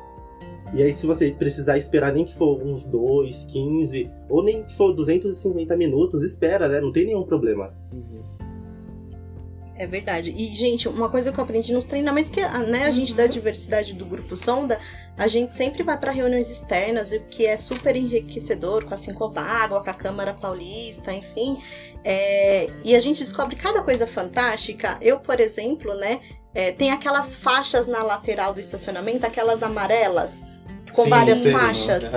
E 0.74 0.83
aí, 0.83 0.92
se 0.92 1.07
você 1.07 1.31
precisar 1.31 1.78
esperar 1.78 2.12
nem 2.12 2.24
que 2.24 2.35
for 2.35 2.62
uns 2.62 2.85
2, 2.85 3.46
15, 3.46 4.11
ou 4.28 4.44
nem 4.44 4.64
que 4.64 4.74
for 4.74 4.92
250 4.92 5.76
minutos, 5.76 6.22
espera, 6.22 6.68
né? 6.68 6.81
Não 6.81 6.92
tem 6.92 7.07
nenhum 7.07 7.24
problema. 7.24 7.74
Uhum. 7.92 8.22
É 9.78 9.87
verdade. 9.87 10.35
E, 10.37 10.54
gente, 10.57 10.88
uma 10.88 11.09
coisa 11.09 11.31
que 11.31 11.38
eu 11.38 11.44
aprendi 11.44 11.72
nos 11.72 11.85
treinamentos 11.85 12.33
que 12.33 12.40
né, 12.40 12.85
a 12.85 12.90
gente 12.90 13.14
da 13.14 13.22
uhum. 13.22 13.28
diversidade 13.28 13.94
do 13.94 14.04
Grupo 14.04 14.37
Sonda, 14.37 14.78
a 15.16 15.28
gente 15.28 15.54
sempre 15.54 15.85
vai 15.85 15.96
para 15.96 16.11
reuniões 16.11 16.50
externas, 16.50 17.12
o 17.12 17.20
que 17.20 17.46
é 17.46 17.57
super 17.57 17.94
enriquecedor 17.94 18.85
com 18.85 18.92
a 18.92 18.96
Sincovagua, 18.96 19.83
com 19.83 19.90
a 19.90 19.94
Câmara 19.94 20.35
Paulista, 20.35 21.12
enfim. 21.12 21.59
É, 22.04 22.68
e 22.85 22.94
a 22.94 22.98
gente 22.98 23.20
descobre 23.20 23.54
cada 23.54 23.81
coisa 23.81 24.07
fantástica. 24.07 24.98
Eu, 25.00 25.20
por 25.20 25.38
exemplo, 25.38 25.94
né, 25.94 26.20
é, 26.52 26.72
tem 26.72 26.90
aquelas 26.90 27.37
faixas 27.37 27.87
na 27.87 28.02
lateral 28.02 28.52
do 28.52 28.59
estacionamento, 28.59 29.24
aquelas 29.24 29.62
amarelas 29.62 30.46
com 30.92 31.05
Sim, 31.05 31.11
várias 31.11 31.38
sei, 31.38 31.53
faixas. 31.53 32.12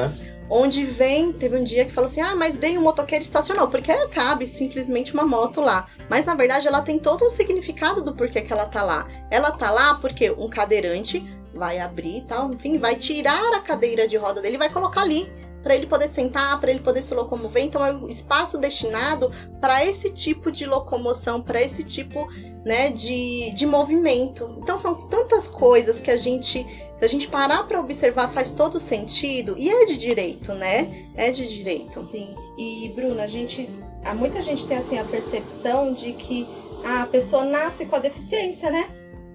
Onde 0.49 0.83
vem, 0.83 1.31
teve 1.31 1.57
um 1.57 1.63
dia 1.63 1.85
que 1.85 1.93
falou 1.93 2.07
assim: 2.07 2.21
ah, 2.21 2.35
mas 2.35 2.55
vem 2.55 2.77
um 2.77 2.81
motoqueiro 2.81 3.23
estacionou, 3.23 3.69
porque 3.69 3.93
cabe 4.07 4.45
simplesmente 4.45 5.13
uma 5.13 5.23
moto 5.23 5.61
lá. 5.61 5.87
Mas 6.09 6.25
na 6.25 6.35
verdade 6.35 6.67
ela 6.67 6.81
tem 6.81 6.99
todo 6.99 7.25
um 7.25 7.29
significado 7.29 8.03
do 8.03 8.13
porquê 8.13 8.41
que 8.41 8.51
ela 8.51 8.65
tá 8.65 8.83
lá. 8.83 9.07
Ela 9.29 9.51
tá 9.51 9.71
lá 9.71 9.95
porque 9.95 10.29
um 10.31 10.49
cadeirante 10.49 11.25
vai 11.53 11.79
abrir 11.79 12.17
e 12.17 12.21
tal, 12.21 12.51
enfim, 12.53 12.77
vai 12.77 12.95
tirar 12.95 13.53
a 13.53 13.59
cadeira 13.59 14.07
de 14.07 14.17
roda 14.17 14.41
dele 14.41 14.55
e 14.55 14.59
vai 14.59 14.69
colocar 14.69 15.01
ali 15.01 15.31
para 15.63 15.75
ele 15.75 15.87
poder 15.87 16.09
sentar, 16.09 16.59
para 16.59 16.71
ele 16.71 16.79
poder 16.79 17.01
se 17.01 17.13
locomover. 17.13 17.63
Então 17.63 17.85
é 17.85 17.93
um 17.93 18.07
espaço 18.07 18.57
destinado 18.57 19.31
para 19.59 19.85
esse 19.85 20.09
tipo 20.09 20.51
de 20.51 20.65
locomoção, 20.65 21.41
para 21.41 21.61
esse 21.61 21.83
tipo 21.83 22.27
né, 22.65 22.89
de, 22.89 23.51
de 23.51 23.65
movimento. 23.65 24.57
Então 24.61 24.77
são 24.77 25.07
tantas 25.07 25.47
coisas 25.47 26.01
que 26.01 26.11
a 26.11 26.17
gente, 26.17 26.65
se 26.95 27.05
a 27.05 27.07
gente 27.07 27.27
parar 27.27 27.63
para 27.63 27.79
observar, 27.79 28.31
faz 28.31 28.51
todo 28.51 28.79
sentido 28.79 29.55
e 29.57 29.69
é 29.69 29.85
de 29.85 29.97
direito, 29.97 30.53
né? 30.53 31.07
É 31.15 31.31
de 31.31 31.47
direito. 31.47 32.01
Sim. 32.05 32.35
E 32.57 32.91
Bruna, 32.95 33.23
a 33.23 33.27
gente, 33.27 33.69
há 34.03 34.13
muita 34.13 34.41
gente 34.41 34.65
tem 34.67 34.77
assim 34.77 34.97
a 34.97 35.03
percepção 35.03 35.93
de 35.93 36.13
que 36.13 36.47
a 36.83 37.05
pessoa 37.05 37.45
nasce 37.45 37.85
com 37.85 37.95
a 37.95 37.99
deficiência, 37.99 38.71
né? 38.71 38.89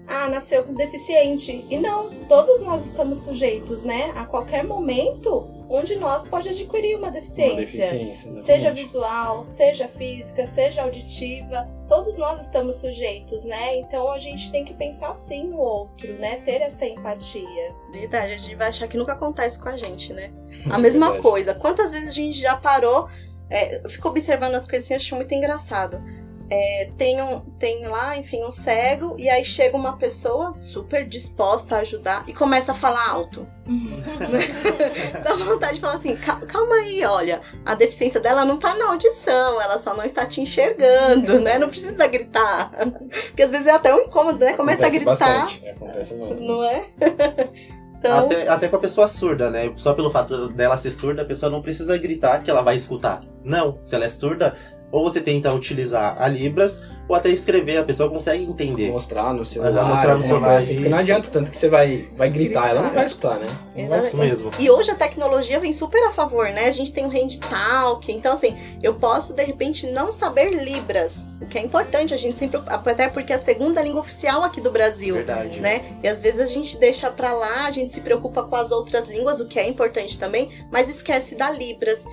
ah, 0.07 0.29
nasceu 0.29 0.63
com 0.63 0.73
deficiente. 0.73 1.65
E 1.69 1.77
não, 1.77 2.09
todos 2.27 2.61
nós 2.61 2.85
estamos 2.85 3.19
sujeitos, 3.19 3.83
né? 3.83 4.13
A 4.15 4.25
qualquer 4.25 4.63
momento, 4.63 5.45
um 5.69 5.83
de 5.83 5.95
nós 5.95 6.27
pode 6.27 6.49
adquirir 6.49 6.95
uma 6.95 7.11
deficiência. 7.11 7.53
Uma 7.53 7.61
deficiência 7.61 8.35
seja 8.37 8.71
visual, 8.71 9.43
seja 9.43 9.87
física, 9.87 10.45
seja 10.45 10.83
auditiva. 10.83 11.67
Todos 11.87 12.17
nós 12.17 12.41
estamos 12.41 12.75
sujeitos, 12.75 13.43
né? 13.43 13.77
Então 13.77 14.11
a 14.11 14.17
gente 14.17 14.51
tem 14.51 14.63
que 14.63 14.73
pensar 14.73 15.13
sim 15.13 15.47
no 15.47 15.57
outro, 15.57 16.13
né? 16.13 16.37
Ter 16.37 16.61
essa 16.61 16.85
empatia. 16.85 17.75
Verdade, 17.91 18.33
a 18.33 18.37
gente 18.37 18.55
vai 18.55 18.69
achar 18.69 18.87
que 18.87 18.97
nunca 18.97 19.13
acontece 19.13 19.59
com 19.61 19.69
a 19.69 19.75
gente, 19.75 20.13
né? 20.13 20.31
A 20.71 20.77
mesma 20.77 21.21
coisa. 21.21 21.53
Quantas 21.53 21.91
vezes 21.91 22.09
a 22.09 22.13
gente 22.13 22.39
já 22.39 22.55
parou, 22.55 23.09
é, 23.49 23.83
eu 23.83 23.89
fico 23.89 24.07
observando 24.07 24.55
as 24.55 24.67
coisas 24.67 24.85
assim, 24.85 24.93
eu 24.93 24.97
acho 24.97 25.15
muito 25.15 25.33
engraçado 25.33 26.01
é, 26.49 26.89
tem, 26.97 27.21
um, 27.21 27.41
tem 27.59 27.85
lá, 27.87 28.17
enfim, 28.17 28.43
um 28.43 28.51
cego, 28.51 29.15
e 29.17 29.29
aí 29.29 29.43
chega 29.43 29.75
uma 29.75 29.97
pessoa 29.97 30.55
super 30.59 31.05
disposta 31.05 31.75
a 31.75 31.79
ajudar 31.79 32.23
e 32.27 32.33
começa 32.33 32.71
a 32.71 32.75
falar 32.75 33.09
alto. 33.09 33.45
Uhum. 33.67 34.01
Dá 35.23 35.35
vontade 35.35 35.75
de 35.75 35.81
falar 35.81 35.95
assim: 35.95 36.15
calma 36.15 36.75
aí, 36.75 37.03
olha, 37.03 37.41
a 37.65 37.75
deficiência 37.75 38.21
dela 38.21 38.45
não 38.45 38.57
tá 38.57 38.73
na 38.75 38.87
audição, 38.87 39.61
ela 39.61 39.77
só 39.77 39.93
não 39.93 40.05
está 40.05 40.25
te 40.25 40.39
enxergando, 40.39 41.39
né? 41.39 41.59
Não 41.59 41.67
precisa 41.67 42.07
gritar. 42.07 42.71
Porque 43.27 43.43
às 43.43 43.51
vezes 43.51 43.67
é 43.67 43.71
até 43.71 43.93
um 43.93 44.01
incômodo, 44.01 44.39
né? 44.39 44.53
Começa 44.53 44.87
Acontece 44.87 45.09
a 45.09 45.13
gritar. 45.13 45.41
Bastante. 45.41 45.67
Acontece 45.67 46.13
muito. 46.13 46.41
Não 46.41 46.63
é? 46.63 46.85
Então... 47.99 48.25
Até, 48.25 48.47
até 48.47 48.67
com 48.67 48.75
a 48.75 48.79
pessoa 48.79 49.07
surda, 49.07 49.49
né? 49.49 49.73
Só 49.75 49.93
pelo 49.93 50.11
fato 50.11 50.49
dela 50.49 50.77
ser 50.77 50.91
surda, 50.91 51.23
a 51.23 51.25
pessoa 51.25 51.51
não 51.51 51.61
precisa 51.61 51.97
gritar 51.97 52.43
que 52.43 52.49
ela 52.51 52.61
vai 52.61 52.75
escutar. 52.75 53.23
Não, 53.43 53.79
se 53.81 53.95
ela 53.95 54.05
é 54.05 54.09
surda, 54.09 54.55
ou 54.91 55.03
você 55.03 55.21
tenta 55.21 55.53
utilizar 55.53 56.15
a 56.21 56.27
Libras, 56.27 56.81
ou 57.07 57.15
até 57.15 57.29
escrever, 57.29 57.77
a 57.77 57.83
pessoa 57.83 58.09
consegue 58.09 58.43
entender. 58.43 58.91
Mostrar 58.91 59.33
no 59.33 59.45
celular. 59.45 59.85
mostrar 59.85 60.15
no 60.15 60.23
celular. 60.23 60.57
Assim, 60.57 60.75
porque 60.75 60.89
não 60.89 60.97
adianta 60.97 61.29
tanto 61.29 61.49
que 61.49 61.55
você 61.55 61.69
vai, 61.69 62.07
vai 62.15 62.29
gritar, 62.29 62.69
ela 62.69 62.81
não 62.81 62.93
vai 62.93 63.05
escutar, 63.05 63.39
né? 63.39 63.47
Exatamente. 63.75 64.07
Isso 64.07 64.17
mesmo. 64.17 64.51
E 64.59 64.69
hoje 64.69 64.91
a 64.91 64.95
tecnologia 64.95 65.59
vem 65.59 65.71
super 65.71 66.03
a 66.03 66.11
favor, 66.11 66.49
né? 66.49 66.65
A 66.65 66.71
gente 66.71 66.91
tem 66.91 67.05
o 67.05 67.09
Hand 67.09 67.39
Talk, 67.49 68.11
então 68.11 68.33
assim, 68.33 68.57
eu 68.83 68.95
posso 68.95 69.33
de 69.33 69.43
repente 69.43 69.87
não 69.87 70.11
saber 70.11 70.51
Libras, 70.51 71.25
o 71.41 71.45
que 71.45 71.57
é 71.57 71.61
importante, 71.61 72.13
a 72.13 72.17
gente 72.17 72.37
sempre, 72.37 72.61
até 72.67 73.07
porque 73.07 73.31
é 73.31 73.37
a 73.37 73.39
segunda 73.39 73.81
língua 73.81 74.01
oficial 74.01 74.43
aqui 74.43 74.59
do 74.59 74.71
Brasil. 74.71 75.15
Verdade. 75.15 75.61
Né? 75.61 75.97
E 76.03 76.07
às 76.07 76.19
vezes 76.19 76.41
a 76.41 76.45
gente 76.45 76.77
deixa 76.77 77.09
pra 77.09 77.31
lá, 77.31 77.67
a 77.67 77.71
gente 77.71 77.93
se 77.93 78.01
preocupa 78.01 78.43
com 78.43 78.55
as 78.55 78.71
outras 78.71 79.07
línguas, 79.07 79.39
o 79.39 79.47
que 79.47 79.59
é 79.59 79.67
importante 79.67 80.19
também, 80.19 80.65
mas 80.69 80.89
esquece 80.89 81.35
da 81.35 81.49
Libras. 81.49 82.03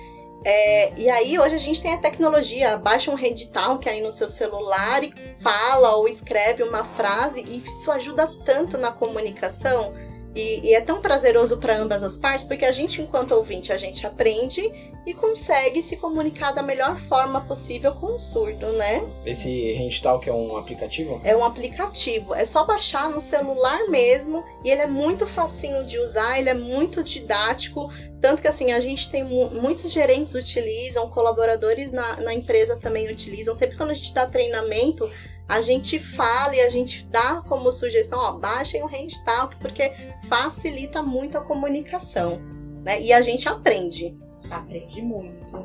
É, 0.47 0.93
e 0.95 1.09
aí 1.09 1.39
hoje 1.39 1.55
a 1.55 1.57
gente 1.57 1.81
tem 1.81 1.95
a 1.95 1.97
tecnologia, 1.97 2.77
baixa 2.77 3.09
um 3.09 3.15
Redital 3.15 3.79
que 3.79 3.89
aí 3.89 3.99
no 3.99 4.11
seu 4.11 4.29
celular 4.29 5.03
e 5.03 5.11
fala 5.39 5.95
ou 5.95 6.07
escreve 6.07 6.61
uma 6.61 6.83
frase 6.83 7.41
e 7.41 7.63
isso 7.65 7.91
ajuda 7.91 8.31
tanto 8.45 8.77
na 8.77 8.91
comunicação 8.91 9.91
e, 10.35 10.67
e 10.67 10.73
é 10.73 10.81
tão 10.81 11.01
prazeroso 11.01 11.57
para 11.57 11.77
ambas 11.77 12.03
as 12.03 12.17
partes 12.17 12.45
porque 12.45 12.65
a 12.65 12.71
gente 12.71 13.01
enquanto 13.01 13.31
ouvinte 13.31 13.71
a 13.71 13.77
gente 13.77 14.05
aprende 14.05 14.61
e 15.05 15.13
consegue 15.13 15.83
se 15.83 15.95
comunicar 15.95 16.51
da 16.51 16.63
melhor 16.63 16.99
forma 17.01 17.41
possível 17.41 17.93
com 17.93 18.15
o 18.15 18.19
surdo, 18.19 18.67
né? 18.73 19.03
Esse 19.25 19.73
Handtalk 19.73 20.27
é 20.27 20.33
um 20.33 20.57
aplicativo? 20.57 21.21
É 21.23 21.35
um 21.35 21.45
aplicativo. 21.45 22.33
É 22.33 22.43
só 22.43 22.65
baixar 22.65 23.09
no 23.09 23.21
celular 23.21 23.87
mesmo 23.87 24.43
e 24.63 24.71
ele 24.71 24.81
é 24.81 24.87
muito 24.87 25.27
facinho 25.27 25.85
de 25.85 25.99
usar, 25.99 26.39
ele 26.39 26.49
é 26.49 26.53
muito 26.53 27.03
didático. 27.03 27.91
Tanto 28.19 28.41
que 28.41 28.47
assim, 28.47 28.71
a 28.71 28.79
gente 28.79 29.11
tem 29.11 29.23
muitos 29.23 29.91
gerentes 29.91 30.33
utilizam, 30.33 31.07
colaboradores 31.09 31.91
na, 31.91 32.19
na 32.19 32.33
empresa 32.33 32.75
também 32.75 33.09
utilizam. 33.09 33.53
Sempre 33.53 33.77
quando 33.77 33.91
a 33.91 33.95
gente 33.95 34.11
dá 34.11 34.25
treinamento, 34.25 35.07
a 35.47 35.61
gente 35.61 35.99
fala 35.99 36.55
e 36.55 36.59
a 36.59 36.69
gente 36.69 37.05
dá 37.05 37.43
como 37.47 37.71
sugestão, 37.71 38.19
ó, 38.19 38.31
baixem 38.33 38.83
o 38.83 38.87
Handtalk, 38.87 39.57
porque 39.57 39.91
facilita 40.27 41.03
muito 41.03 41.37
a 41.37 41.41
comunicação, 41.41 42.41
né? 42.83 43.01
E 43.01 43.13
a 43.13 43.21
gente 43.21 43.47
aprende. 43.47 44.17
Aprende 44.49 45.01
muito. 45.01 45.57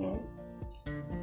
Hum. 0.00 0.18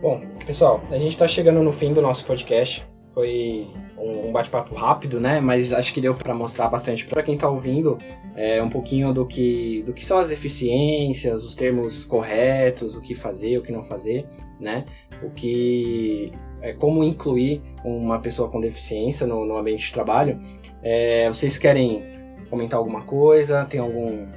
Bom, 0.02 0.22
pessoal, 0.46 0.82
a 0.92 0.98
gente 0.98 1.14
está 1.14 1.28
chegando 1.28 1.64
no 1.64 1.72
fim 1.72 1.92
do 1.92 2.02
nosso 2.02 2.24
podcast. 2.26 2.86
Foi 3.16 3.68
um 3.98 4.32
bate-papo 4.32 4.76
rápido, 4.76 5.20
né? 5.20 5.40
Mas 5.40 5.74
acho 5.74 5.92
que 5.92 6.00
deu 6.00 6.14
para 6.14 6.36
mostrar 6.36 6.70
bastante 6.70 7.04
para 7.04 7.24
quem 7.24 7.34
está 7.34 7.50
ouvindo 7.50 7.98
é, 8.36 8.62
um 8.62 8.70
pouquinho 8.70 9.12
do 9.12 9.26
que, 9.26 9.82
do 9.84 9.92
que 9.92 10.06
são 10.06 10.20
as 10.20 10.30
deficiências, 10.30 11.44
os 11.44 11.56
termos 11.56 12.06
corretos, 12.06 12.96
o 12.96 13.02
que 13.02 13.16
fazer, 13.16 13.58
o 13.58 13.64
que 13.64 13.72
não 13.72 13.84
fazer, 13.84 14.28
né? 14.60 14.86
O 15.24 15.32
que 15.32 16.32
é, 16.62 16.74
como 16.74 17.04
incluir 17.04 17.62
uma 17.84 18.20
pessoa 18.20 18.50
com 18.50 18.60
deficiência 18.60 19.26
no, 19.26 19.46
no 19.46 19.58
ambiente 19.58 19.86
de 19.88 19.94
trabalho. 19.94 20.40
É, 20.82 21.28
vocês 21.28 21.58
querem 21.58 22.04
comentar 22.50 22.78
alguma 22.78 23.02
coisa? 23.04 23.66
Tem 23.66 23.80
algum 23.80 24.28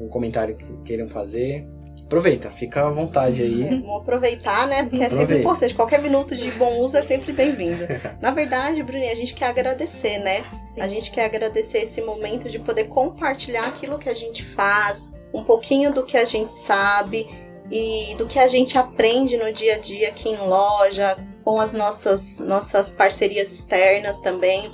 um 0.00 0.08
comentário 0.08 0.56
que 0.56 0.66
queiram 0.84 1.08
fazer? 1.08 1.66
Aproveita, 2.04 2.50
fica 2.50 2.86
à 2.86 2.90
vontade 2.90 3.42
aí. 3.42 3.62
Vamos 3.62 4.02
aproveitar, 4.02 4.66
né? 4.66 4.82
Porque 4.82 4.96
Aproveita. 4.96 5.14
é 5.14 5.18
sempre 5.18 5.40
importante. 5.40 5.74
Qualquer 5.74 6.02
minuto 6.02 6.36
de 6.36 6.50
bom 6.50 6.80
uso 6.80 6.96
é 6.98 7.02
sempre 7.02 7.32
bem-vindo. 7.32 7.86
Na 8.20 8.30
verdade, 8.30 8.82
Bruninha, 8.82 9.12
a 9.12 9.14
gente 9.14 9.34
quer 9.34 9.46
agradecer, 9.46 10.18
né? 10.18 10.44
Sim. 10.74 10.80
A 10.80 10.88
gente 10.88 11.10
quer 11.10 11.24
agradecer 11.24 11.78
esse 11.78 12.02
momento 12.02 12.50
de 12.50 12.58
poder 12.58 12.84
compartilhar 12.84 13.66
aquilo 13.66 13.98
que 13.98 14.10
a 14.10 14.14
gente 14.14 14.44
faz, 14.44 15.10
um 15.32 15.42
pouquinho 15.42 15.92
do 15.92 16.02
que 16.02 16.18
a 16.18 16.26
gente 16.26 16.52
sabe 16.52 17.26
e 17.70 18.14
do 18.16 18.26
que 18.26 18.38
a 18.38 18.46
gente 18.46 18.76
aprende 18.76 19.38
no 19.38 19.50
dia 19.50 19.76
a 19.76 19.78
dia 19.78 20.08
aqui 20.08 20.28
em 20.28 20.36
loja, 20.36 21.16
com 21.44 21.60
as 21.60 21.72
nossas, 21.72 22.38
nossas 22.38 22.92
parcerias 22.92 23.52
externas 23.52 24.18
também. 24.18 24.70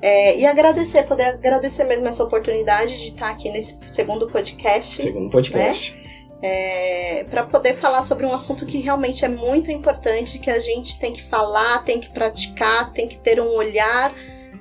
É, 0.00 0.36
e 0.36 0.44
agradecer, 0.44 1.02
poder 1.04 1.24
agradecer 1.24 1.84
mesmo 1.84 2.06
essa 2.06 2.22
oportunidade 2.22 2.98
de 2.98 3.08
estar 3.08 3.30
aqui 3.30 3.48
nesse 3.48 3.78
segundo 3.88 4.28
podcast. 4.28 5.02
Segundo 5.02 5.30
podcast. 5.30 5.92
Né? 5.92 6.04
É, 6.42 7.24
para 7.30 7.44
poder 7.44 7.74
falar 7.76 8.02
sobre 8.02 8.26
um 8.26 8.34
assunto 8.34 8.66
que 8.66 8.78
realmente 8.78 9.24
é 9.24 9.28
muito 9.28 9.70
importante, 9.70 10.38
que 10.38 10.50
a 10.50 10.60
gente 10.60 10.98
tem 10.98 11.14
que 11.14 11.22
falar, 11.22 11.82
tem 11.84 12.00
que 12.00 12.10
praticar, 12.10 12.92
tem 12.92 13.08
que 13.08 13.16
ter 13.16 13.40
um 13.40 13.48
olhar 13.54 14.12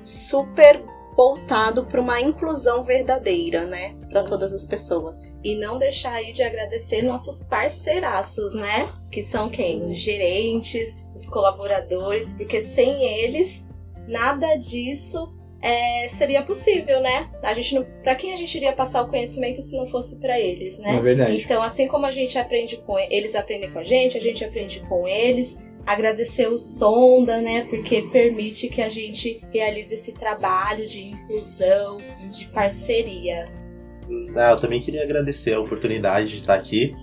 super 0.01 0.81
voltado 1.13 1.85
para 1.85 1.99
uma 1.99 2.21
inclusão 2.21 2.83
verdadeira, 2.83 3.65
né, 3.65 3.95
para 4.13 4.23
todas 4.23 4.53
as 4.53 4.63
pessoas. 4.63 5.35
E 5.43 5.55
não 5.55 5.79
deixar 5.79 6.13
aí 6.13 6.31
de 6.31 6.43
agradecer 6.43 7.01
nossos 7.01 7.41
parceiraços, 7.43 8.53
né, 8.53 8.93
que 9.11 9.23
são 9.23 9.49
quem? 9.49 9.91
Os 9.91 9.99
gerentes, 9.99 11.03
os 11.15 11.27
colaboradores, 11.27 12.33
porque 12.33 12.61
sem 12.61 13.03
eles 13.03 13.65
nada 14.07 14.55
disso 14.55 15.33
é, 15.61 16.09
seria 16.09 16.43
possível, 16.43 17.01
né? 17.01 17.29
A 17.41 17.53
gente 17.53 17.73
não, 17.73 17.85
para 18.03 18.15
quem 18.15 18.33
a 18.33 18.35
gente 18.35 18.53
iria 18.55 18.73
passar 18.73 19.01
o 19.01 19.07
conhecimento 19.07 19.61
se 19.61 19.77
não 19.77 19.87
fosse 19.87 20.19
para 20.19 20.37
eles, 20.37 20.77
né? 20.77 20.97
É 20.97 20.99
verdade. 20.99 21.41
Então, 21.41 21.63
assim 21.63 21.87
como 21.87 22.05
a 22.05 22.11
gente 22.11 22.37
aprende 22.37 22.77
com 22.85 22.99
eles, 22.99 23.33
aprendem 23.33 23.71
com 23.71 23.79
a 23.79 23.83
gente, 23.83 24.17
a 24.17 24.21
gente 24.21 24.43
aprende 24.43 24.81
com 24.81 25.07
eles. 25.07 25.57
Agradecer 25.85 26.47
o 26.47 26.57
Sonda, 26.57 27.41
né? 27.41 27.65
Porque 27.69 28.03
permite 28.03 28.67
que 28.67 28.81
a 28.81 28.89
gente 28.89 29.41
realize 29.53 29.93
esse 29.93 30.13
trabalho 30.13 30.85
de 30.85 31.01
inclusão, 31.01 31.97
de 32.29 32.45
parceria. 32.47 33.62
Ah, 34.35 34.51
eu 34.51 34.57
também 34.57 34.81
queria 34.81 35.03
agradecer 35.03 35.53
a 35.53 35.59
oportunidade 35.59 36.29
de 36.29 36.37
estar 36.37 36.55
aqui. 36.55 36.95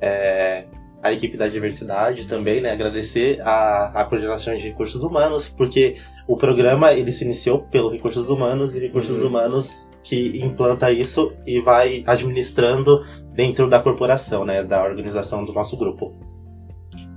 É, 0.00 0.64
a 1.02 1.12
equipe 1.12 1.36
da 1.36 1.48
diversidade 1.48 2.26
também, 2.26 2.60
né? 2.60 2.72
Agradecer 2.72 3.40
a, 3.42 4.00
a 4.00 4.04
coordenação 4.04 4.56
de 4.56 4.62
recursos 4.62 5.02
humanos, 5.02 5.48
porque 5.48 5.96
o 6.26 6.36
programa 6.36 6.92
ele 6.92 7.12
se 7.12 7.24
iniciou 7.24 7.60
pelo 7.60 7.90
recursos 7.90 8.28
humanos 8.28 8.74
e 8.74 8.80
recursos 8.80 9.20
uhum. 9.20 9.28
humanos 9.28 9.76
que 10.02 10.40
implanta 10.42 10.90
isso 10.90 11.32
e 11.46 11.60
vai 11.60 12.02
administrando 12.06 13.04
dentro 13.34 13.68
da 13.68 13.78
corporação, 13.78 14.44
né? 14.44 14.62
Da 14.62 14.82
organização 14.82 15.44
do 15.44 15.52
nosso 15.52 15.76
grupo. 15.76 16.14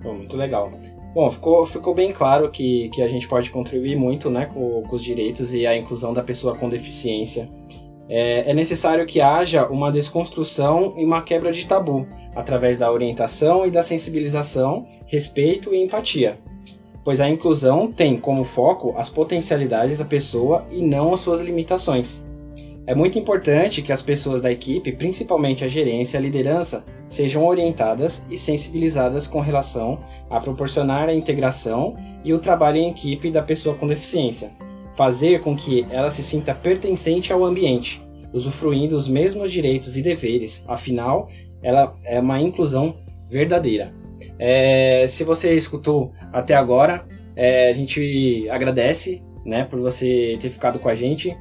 Bom, 0.03 0.13
muito 0.13 0.35
legal. 0.35 0.71
Bom, 1.13 1.29
ficou, 1.29 1.65
ficou 1.65 1.93
bem 1.93 2.11
claro 2.11 2.49
que, 2.49 2.89
que 2.89 3.01
a 3.01 3.07
gente 3.07 3.27
pode 3.27 3.51
contribuir 3.51 3.97
muito 3.97 4.29
né, 4.29 4.45
com, 4.45 4.81
com 4.83 4.95
os 4.95 5.03
direitos 5.03 5.53
e 5.53 5.67
a 5.67 5.77
inclusão 5.77 6.13
da 6.13 6.23
pessoa 6.23 6.55
com 6.55 6.69
deficiência. 6.69 7.49
É, 8.09 8.51
é 8.51 8.53
necessário 8.53 9.05
que 9.05 9.21
haja 9.21 9.65
uma 9.67 9.91
desconstrução 9.91 10.95
e 10.97 11.05
uma 11.05 11.21
quebra 11.21 11.51
de 11.51 11.65
tabu 11.65 12.07
através 12.35 12.79
da 12.79 12.91
orientação 12.91 13.65
e 13.65 13.71
da 13.71 13.83
sensibilização, 13.83 14.85
respeito 15.07 15.73
e 15.73 15.83
empatia, 15.83 16.39
pois 17.03 17.19
a 17.19 17.29
inclusão 17.29 17.91
tem 17.91 18.17
como 18.17 18.43
foco 18.43 18.93
as 18.97 19.09
potencialidades 19.09 19.97
da 19.97 20.05
pessoa 20.05 20.65
e 20.71 20.81
não 20.81 21.13
as 21.13 21.19
suas 21.19 21.41
limitações. 21.41 22.23
É 22.87 22.95
muito 22.95 23.17
importante 23.19 23.81
que 23.81 23.91
as 23.91 24.01
pessoas 24.01 24.41
da 24.41 24.51
equipe, 24.51 24.91
principalmente 24.91 25.63
a 25.63 25.67
gerência 25.67 26.17
e 26.17 26.19
a 26.19 26.21
liderança, 26.21 26.83
sejam 27.07 27.45
orientadas 27.45 28.25
e 28.29 28.35
sensibilizadas 28.35 29.27
com 29.27 29.39
relação 29.39 29.99
a 30.29 30.39
proporcionar 30.39 31.07
a 31.07 31.13
integração 31.13 31.95
e 32.23 32.33
o 32.33 32.39
trabalho 32.39 32.77
em 32.77 32.89
equipe 32.89 33.29
da 33.29 33.41
pessoa 33.41 33.75
com 33.75 33.87
deficiência, 33.87 34.51
fazer 34.95 35.41
com 35.41 35.55
que 35.55 35.85
ela 35.89 36.09
se 36.09 36.23
sinta 36.23 36.53
pertencente 36.53 37.31
ao 37.31 37.43
ambiente, 37.43 38.01
usufruindo 38.33 38.95
os 38.95 39.07
mesmos 39.07 39.51
direitos 39.51 39.97
e 39.97 40.01
deveres, 40.01 40.63
afinal, 40.67 41.29
ela 41.61 41.95
é 42.03 42.19
uma 42.19 42.39
inclusão 42.39 42.95
verdadeira. 43.29 43.93
É, 44.37 45.05
se 45.07 45.23
você 45.23 45.53
escutou 45.55 46.11
até 46.31 46.55
agora, 46.55 47.05
é, 47.35 47.69
a 47.69 47.73
gente 47.73 48.47
agradece 48.49 49.21
né, 49.45 49.63
por 49.63 49.79
você 49.79 50.37
ter 50.39 50.49
ficado 50.49 50.79
com 50.79 50.89
a 50.89 50.95
gente. 50.95 51.35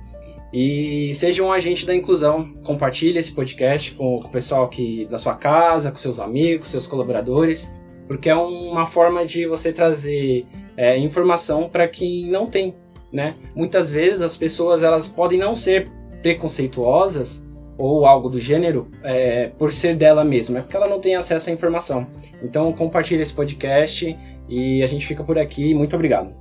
E 0.52 1.14
seja 1.14 1.42
um 1.42 1.52
agente 1.52 1.86
da 1.86 1.94
inclusão. 1.94 2.52
Compartilhe 2.64 3.18
esse 3.18 3.32
podcast 3.32 3.92
com, 3.92 4.16
o 4.16 4.28
pessoal 4.28 4.68
que, 4.68 5.06
da 5.06 5.18
sua 5.18 5.34
casa, 5.34 5.90
com 5.90 5.98
seus 5.98 6.18
amigos, 6.18 6.68
seus 6.68 6.86
colaboradores, 6.86 7.70
porque 8.08 8.28
é 8.28 8.34
uma 8.34 8.86
forma 8.86 9.24
de 9.24 9.46
você 9.46 9.72
trazer 9.72 10.46
é, 10.76 10.98
informação 10.98 11.68
para 11.68 11.86
quem 11.86 12.26
não 12.26 12.46
tem 12.46 12.74
né? 13.12 13.34
Muitas 13.54 13.90
vezes 13.90 14.22
as 14.22 14.36
pessoas 14.36 14.82
elas 14.82 15.08
podem 15.08 15.38
não 15.38 15.54
ser 15.54 15.88
preconceituosas 16.22 17.42
ou 17.76 18.04
algo 18.04 18.28
do 18.28 18.38
gênero 18.38 18.88
é, 19.02 19.48
por 19.58 19.72
ser 19.72 19.96
dela 19.96 20.22
mesma, 20.22 20.58
é 20.58 20.62
porque 20.62 20.76
ela 20.76 20.86
não 20.86 21.00
tem 21.00 21.16
acesso 21.16 21.48
à 21.48 21.52
informação. 21.52 22.06
Então 22.42 22.72
compartilhe 22.72 23.22
esse 23.22 23.32
podcast 23.32 24.16
e 24.48 24.82
a 24.82 24.86
gente 24.86 25.06
fica 25.06 25.24
por 25.24 25.38
aqui. 25.38 25.72
Muito 25.72 25.96
obrigado. 25.96 26.34